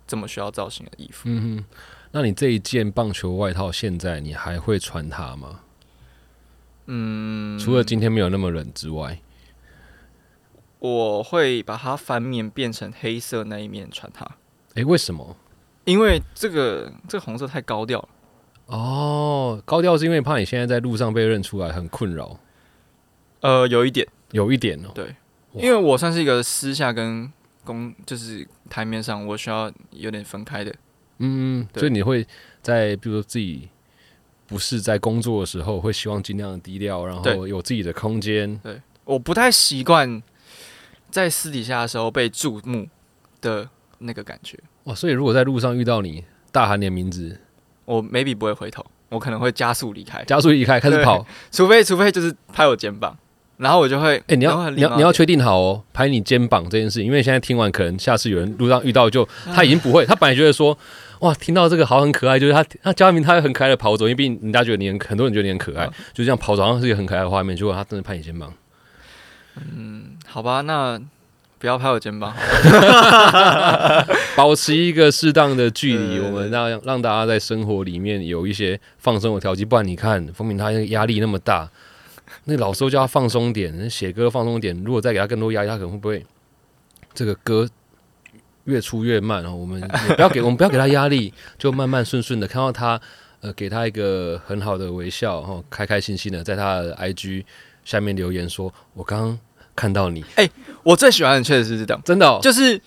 [0.06, 1.22] 这么需要造型的衣服。
[1.24, 1.64] 嗯哼，
[2.12, 5.60] 那你这一件棒球外套，现在你还会穿它吗？
[6.86, 9.20] 嗯，除了今天没有那么冷之外，
[10.78, 14.26] 我会把它翻面变成黑色那一面穿它，
[14.74, 15.36] 诶，为什么？
[15.84, 18.08] 因为这个这个红色太高调了。
[18.66, 22.38] 哦，高调是因为怕你现在在路上被认出来很困扰，
[23.40, 24.90] 呃，有一点，有一点哦。
[24.94, 25.14] 对，
[25.54, 27.32] 因为我算是一个私下跟
[27.64, 30.74] 公就是台面上我需要有点分开的。
[31.18, 32.26] 嗯，所以你会
[32.60, 33.68] 在比如说自己
[34.46, 38.58] 不是在工作的时候，会希望尽量低调，然后有自己的空间。
[38.58, 40.20] 对我不太习惯
[41.10, 42.88] 在私底下的时候被注目
[43.40, 44.58] 的那个感觉。
[44.84, 47.40] 哇，所以如果在路上遇到你，大喊你的名字，
[47.86, 51.26] 我 maybe 不会回头，我可能会加速离开，加速离开，开始跑。
[51.50, 53.16] 除非除非就是拍我肩膀，
[53.56, 60.76] 然后我就会，哎、你要你要你要确定好哦，拍你肩膀这件事，因为现在听完，可能下次有人路上遇到就 他已经不会，他本来觉得说，
[61.20, 68.52] 哇，听到这个好很可爱，就是他他焦明他会很可爱的跑走，因为毕竟人家觉得你很很多人觉得你很可爱，就这样跑走好像是一个很可爱的画面，结果他真的拍你肩膀，
[69.56, 71.00] 嗯好吧，那
[71.66, 72.32] 不要拍我肩膀。
[74.36, 81.68] 保持一个适当的距离，我们让让大家在生活里面有一些放松的调剂，不然你看风明他压力那么大，
[82.44, 86.24] 那老师都叫他放松点，写歌放松点，如果再给他更多压力，他可能会不会
[87.12, 87.68] 这个歌
[88.62, 89.52] 越出越慢哦？
[89.52, 89.80] 我们
[90.14, 93.00] 不要给 我们不要给他压力，就慢慢顺顺的看到他，
[93.40, 97.44] 呃，给他一个很好的微笑，然后开开心心的在他的 IG
[97.84, 99.38] 下面留言说：“我刚刚
[99.76, 100.48] 看到你，哎
[100.82, 102.80] 我最喜欢的确实是这样，真的、哦，就是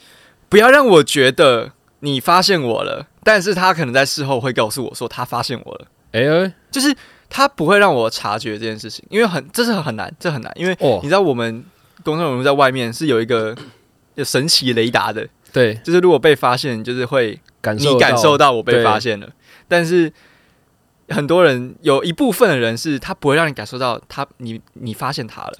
[0.49, 6.95] 不要让我觉得你发现我了，但是他可能在事后会告诉我说他发现我了，哎、哎就是
[7.29, 10.99] 他不会让我察觉这件事情，因为很这是很难，这很难，因为哦。
[11.03, 11.63] 你，知道我们
[12.03, 13.55] 公众人物在外面是有一个
[14.15, 19.29] 有神奇雷达的，对，就是如果被发现，就是会感受你感受到我被发现了，
[19.67, 20.11] 但是
[21.09, 25.53] 很多人有一部分的人是他不会让你感受到他你你发现他了，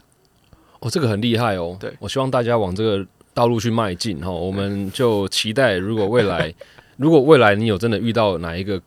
[0.80, 1.78] 哦，这个很厉害哦。
[1.80, 4.30] 对我希望大家往这个道路去迈进哈。
[4.30, 6.54] 我们就期待，如果未来，
[6.98, 8.82] 如果未来你有真的遇到哪一个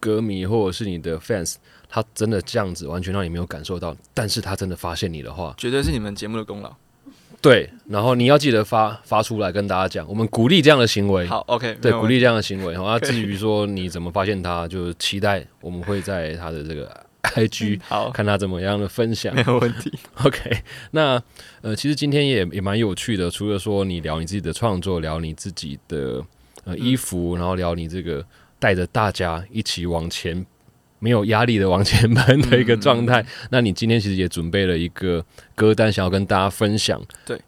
[0.00, 1.56] 歌迷或者是你的 fans，
[1.88, 6.72] 他真的这样子完全让你没有感受到，但是他真的发现你的话，绝对是你们节目的功劳。
[7.40, 11.26] 对，然后你要记得发发出来跟大家讲，我们鼓励这样的行为。
[11.26, 12.74] 好，OK，对，鼓励这样的行为。
[12.74, 16.90] 好，那至于说你怎么发现他，就期待我们会在他的这个
[17.30, 19.34] IG 好，看他怎么样的分享。
[19.34, 19.92] 没有问题。
[20.24, 20.62] OK，
[20.92, 21.22] 那
[21.62, 26.24] 呃，其实今天也也蛮有趣的，除了说你聊你自己的创作，聊你自己的
[26.64, 28.24] 呃衣服，然后聊你这个
[28.58, 30.46] 带着大家一起往前。
[31.00, 33.22] 没有压力的往前奔的一个状态。
[33.50, 35.22] 那你今天其实也准备了一个
[35.54, 36.98] 歌单，想要跟大家分享。
[37.26, 37.42] 对，你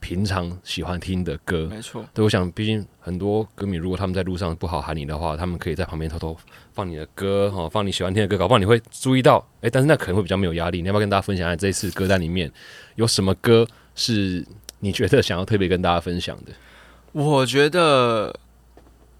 [0.00, 1.66] 平常喜欢听的歌。
[1.70, 6.36] 没错，对，我想，毕竟很多歌迷，如果他们在路上不好喊你的话，他们可以在旁边偷偷
[6.72, 10.80] 放你的歌，哈，放你喜欢听的歌，搞不好你会注意到，哎，但是那可能会比较没有压力。
[10.80, 12.50] 你要不要跟大家分享一下这一次歌单里面
[12.94, 14.46] 有什么歌是
[14.80, 16.52] 你觉得想要特别跟大家分享的？
[17.12, 18.34] 我觉得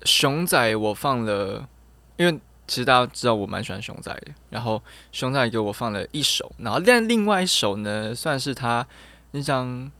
[0.04, 1.68] 熊仔我放了，
[2.16, 2.32] 因为
[2.66, 8.86] 其实大家知道我蛮喜欢熊仔的，然后熊仔给我放了一首，然后但另外一首呢，算是他
[9.30, 9.90] 那张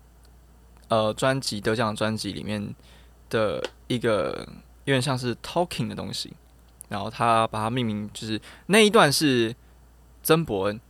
[0.88, 2.74] 呃专辑得奖专辑里面
[3.30, 4.46] 的一个
[4.84, 6.32] 有点像是 talking 的东西，
[6.88, 9.54] 然后他把它命名，就是那一段是
[10.22, 10.80] 曾伯恩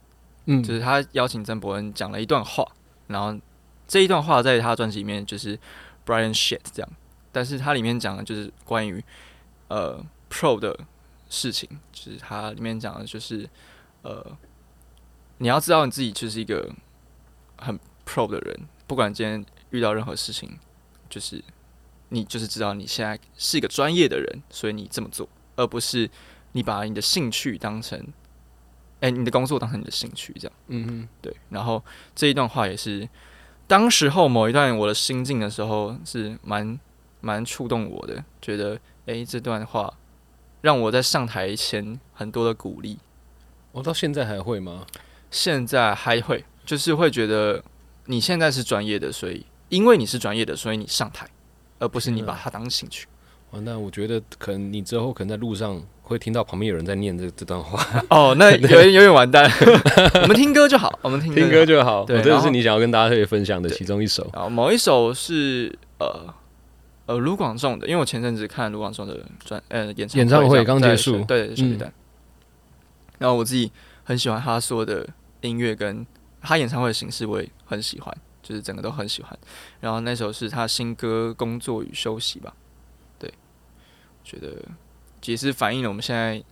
[0.46, 2.66] 嗯，就是他邀请曾伯恩讲了一段话，
[3.08, 3.38] 然后
[3.86, 5.58] 这一段话在他专辑里面就是
[6.06, 6.90] Brian shit 这样，
[7.32, 9.04] 但是它里面讲的就是关于
[9.68, 10.78] 呃 pro 的
[11.28, 13.48] 事情，就是它里面讲的就是
[14.02, 14.24] 呃
[15.38, 16.70] 你要知道你自己就是一个
[17.58, 20.58] 很 pro 的人，不管今天遇到任何事情，
[21.08, 21.42] 就是
[22.08, 26.08] 你就是知道你现在是一个专业的人，所以你这么做，而不是
[26.52, 28.06] 你把你的兴趣当成。
[29.00, 31.32] 哎、你的工作当成你的兴趣，这样嗯嗯，对。
[31.50, 31.80] 然后
[32.16, 33.08] 这一段话也是
[33.64, 36.76] 当时候某一段我的心境的时候，是蛮
[37.20, 38.74] 蛮触动我的，觉得
[39.06, 39.94] 哎、诶这段话
[40.62, 42.98] 让我在上台前很多的鼓励。
[43.70, 44.84] 我、到现在还会吗？
[45.30, 47.62] 现在还会，就是会觉得
[48.06, 51.28] 你现在是专业的，所以因为你是专业的，所以你上台，
[51.78, 53.06] 而不是你把它当兴趣。
[53.50, 59.50] 哦，那我觉得可能你之后可能在路上会听到旁边有人在念这这段话， 哦，那 有点有点完蛋。
[60.22, 62.04] 我们听歌就好，我们听听歌就就好。
[62.04, 64.22] 对哦这个然后是你想要跟大家特别分享的其中一首。
[64.24, 64.30] 好。
[64.34, 66.26] 然后某一首是呃
[67.06, 71.92] 呃卢广仲的，因为我前阵子看卢广仲的专呃演唱演唱会刚结束对，水嗯蛋。
[73.18, 73.72] 然后我自己
[74.04, 75.08] 很喜欢他说的
[75.40, 76.06] 音乐，跟
[76.42, 78.14] 他演唱会的形式我也很喜欢，
[78.48, 79.38] 就是整个都很喜欢。
[79.78, 82.54] 然后那首是他新歌《工作与休息》吧，
[83.18, 83.30] 对，
[84.24, 84.56] 觉得
[85.26, 86.42] 也是反映了我们现在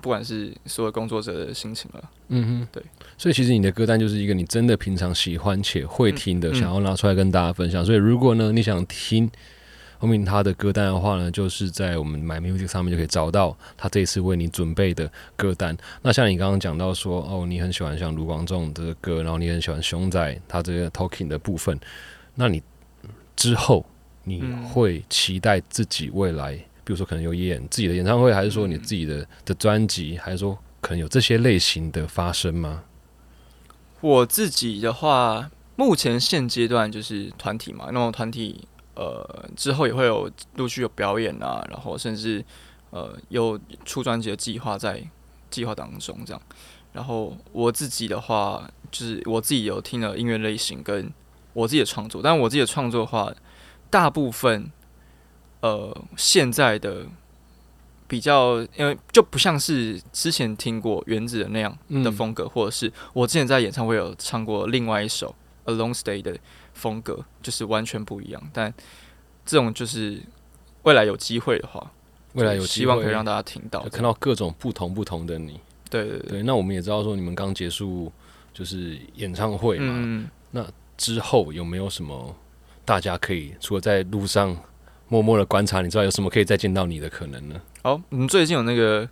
[0.00, 2.10] 不管是所有工作者的心情了。
[2.28, 2.80] 嗯哼，对。
[3.18, 7.84] 所以其实你的歌单就是一个你真的平常喜欢且会听的，嗯想要拿出来跟大家分享。
[7.84, 9.28] 所以如果呢你想听
[9.98, 15.76] 后面他的歌单的话呢，就是在我们 My Music 上面就可以找到他这一次为你准备的歌单。
[16.02, 21.78] 那像你刚刚讲到说，哦，你很喜欢像卢广仲的歌，然后你很喜欢熊仔他这个 Talking 的部分，
[22.34, 22.62] 那你
[23.36, 23.84] 之后
[24.24, 24.42] 你
[24.72, 26.52] 会期待自己未来，
[26.84, 32.82] 比如说可能有演自己的演唱会，还是说你自己的的专辑，还是说可能有这些类型的发生吗？
[34.00, 42.44] 我自己的话，目前现阶段就是团体嘛，那种团体呃之后也会有陆续有表演啊，然后甚至
[42.90, 45.02] 呃有出专辑的计划在
[45.50, 46.42] 计划当中这样。
[46.92, 51.12] 然后我自己的话，就是我自己有听了音乐类型跟
[51.52, 53.32] 我自己的创作，但我自己的创作的话，
[53.90, 54.70] 大部分
[55.60, 57.06] 呃现在的
[58.06, 65.34] 比较，因为就不像是之前听过原子的那样的风格，或者是我之前在演唱会有唱过另外一首
[65.72, 66.38] 《A Long Stay》的
[66.74, 68.42] 风格，就是完全不一样。
[68.52, 68.72] 但
[69.46, 70.20] 这种就是
[70.82, 71.90] 未来有机会的话，
[72.34, 75.58] 未来有就希望可以让大家听到就，看到各种不同不同的你。
[75.88, 78.12] 对对对，对，那我们也知道说你们刚结束
[78.52, 80.28] 就是演唱会嘛，嗯，
[80.96, 82.34] 之后有没有什么
[82.84, 84.56] 大家可以除了在路上
[85.08, 87.60] 默默的观察你之外，有什么可以再见到你的可能呢？
[87.82, 89.08] 哦，我们最近有那个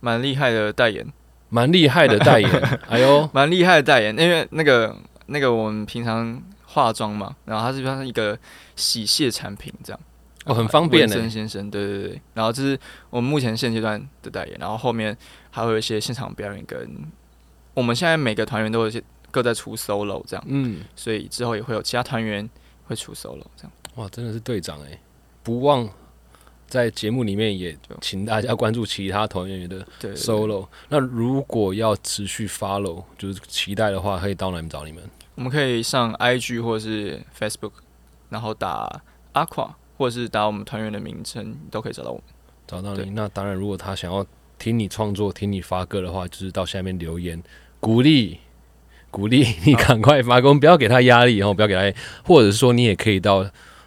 [0.00, 1.06] 蛮厉害的代言，
[1.48, 2.50] 蛮厉害的代言，
[2.88, 4.94] 哎呦，蛮厉害的代言，因为那个
[5.26, 6.40] 那个我们平常
[6.76, 8.38] 化妆嘛，然后它是像一个
[8.76, 10.00] 洗卸产品这样。
[10.44, 11.22] 哦，很方便文呢。
[11.22, 15.16] 森先生，对对对，然后这是我们目前现阶段的代言，然后后面
[15.50, 16.86] 还会有一些现场表演，跟
[17.72, 22.46] 我们现在每个团员都有一些各在出 solo 这样，嗯，所以之后也会有其他团员
[22.84, 23.72] 会出 solo 这样。
[23.94, 25.00] 哇，真的是队长哎，
[25.42, 25.88] 不忘
[26.68, 30.68] 在节目里面也请大家关注其他团员的 solo。
[30.90, 35.02] 那如果要持续 follow，就是期待的话，可以到哪里找你们？
[35.36, 37.70] 我们可以上 IG 或者是 Facebook，
[38.30, 39.00] 然后打
[39.32, 42.24] Aqua 或者是打我们团员的名称，都可以找到我们。
[42.66, 43.10] 找到你。
[43.10, 44.26] 那当然，如果他想要
[44.58, 47.40] 听你创作、听你发歌的话，就是到下面留言
[47.78, 48.40] 鼓励。
[49.08, 53.46] 鼓励 你赶快发歌，不要给他压力，然后不要给他，或者是说你也可以到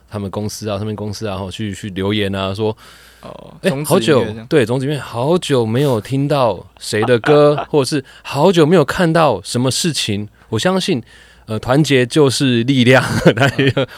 [0.09, 2.75] 他们公司啊、他们公司啊，然后去去留言啊，说
[3.21, 10.27] 哦，哎、好久对种子里面好久没有听到谁的歌， 或者是好久没有看到什么事情。
[10.49, 11.03] 我相信，
[11.49, 13.03] 呃，团结就是力量。
[13.35, 13.51] 但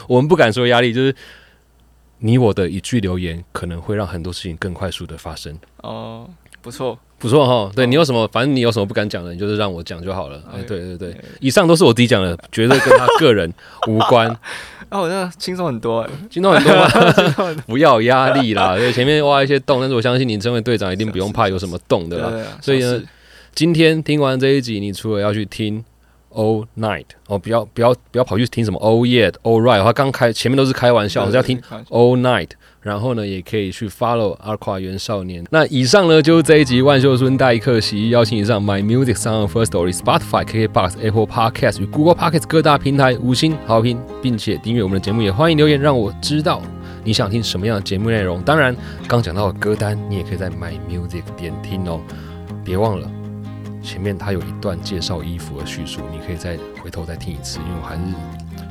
[0.08, 1.14] 我们不敢说压力，就是
[2.20, 5.54] 你我的一句留言，可能会让很多事情更快速的发生。
[5.82, 6.30] 哦，
[6.62, 10.42] 不错，不错哈，对哦你有什么，反正你有什么不敢讲的，你就是让我讲就好了。
[10.54, 13.54] 哎，对对对以上都是我自己讲的，绝对跟他个人
[13.90, 14.30] 无关。
[14.88, 17.64] 啊， 我那轻松很多哎，听到很多吗？
[17.68, 22.32] 不要压力啦，对，前面挖一些洞，但是我相信你身为队长，一定不用怕有什么洞的啦。
[22.62, 23.02] 所以呢
[23.54, 25.84] 今天听完这一集，你除了要去听
[26.34, 32.50] All Night 哦，不要不要不要跑去听什么 All Yet All Right，他刚开前面都是开玩笑，是要听 All Night，
[32.82, 35.44] 然后呢，也可以去 follow 阿跨元少年。
[35.52, 46.62] 那以上呢就是这一集万秀孙代客席，邀请以上 My Music Sound First Story、Spotify、KKBox、Apple Podcast 与 Google Podcast 各大平台五星好评，并且订阅我们的节目，也欢迎留言让我知道
[47.04, 48.42] 你想听什么样的节目内容。
[48.42, 48.76] 当然，
[49.08, 52.00] 刚讲到的歌单，你也可以在 My Music 点听哦。
[52.64, 53.10] 别忘了
[53.82, 58.02] 前面他有一段介绍衣服的叙述，你可以再回头再听一次，因为我还是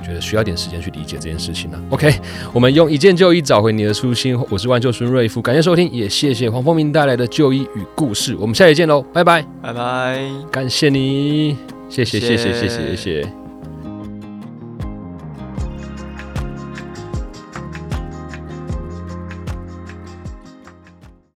[0.06, 1.82] 觉得需要点时间去理解这件事情呢。
[1.90, 2.12] OK，
[2.52, 11.56] 我们用一件旧衣找回你的初心，我是万救孙瑞富，感谢收听，也谢谢黄凤明带来的旧衣与故事，我们下一见喽，拜拜拜拜，感谢你，
[11.88, 13.39] 谢谢谢谢谢谢谢谢。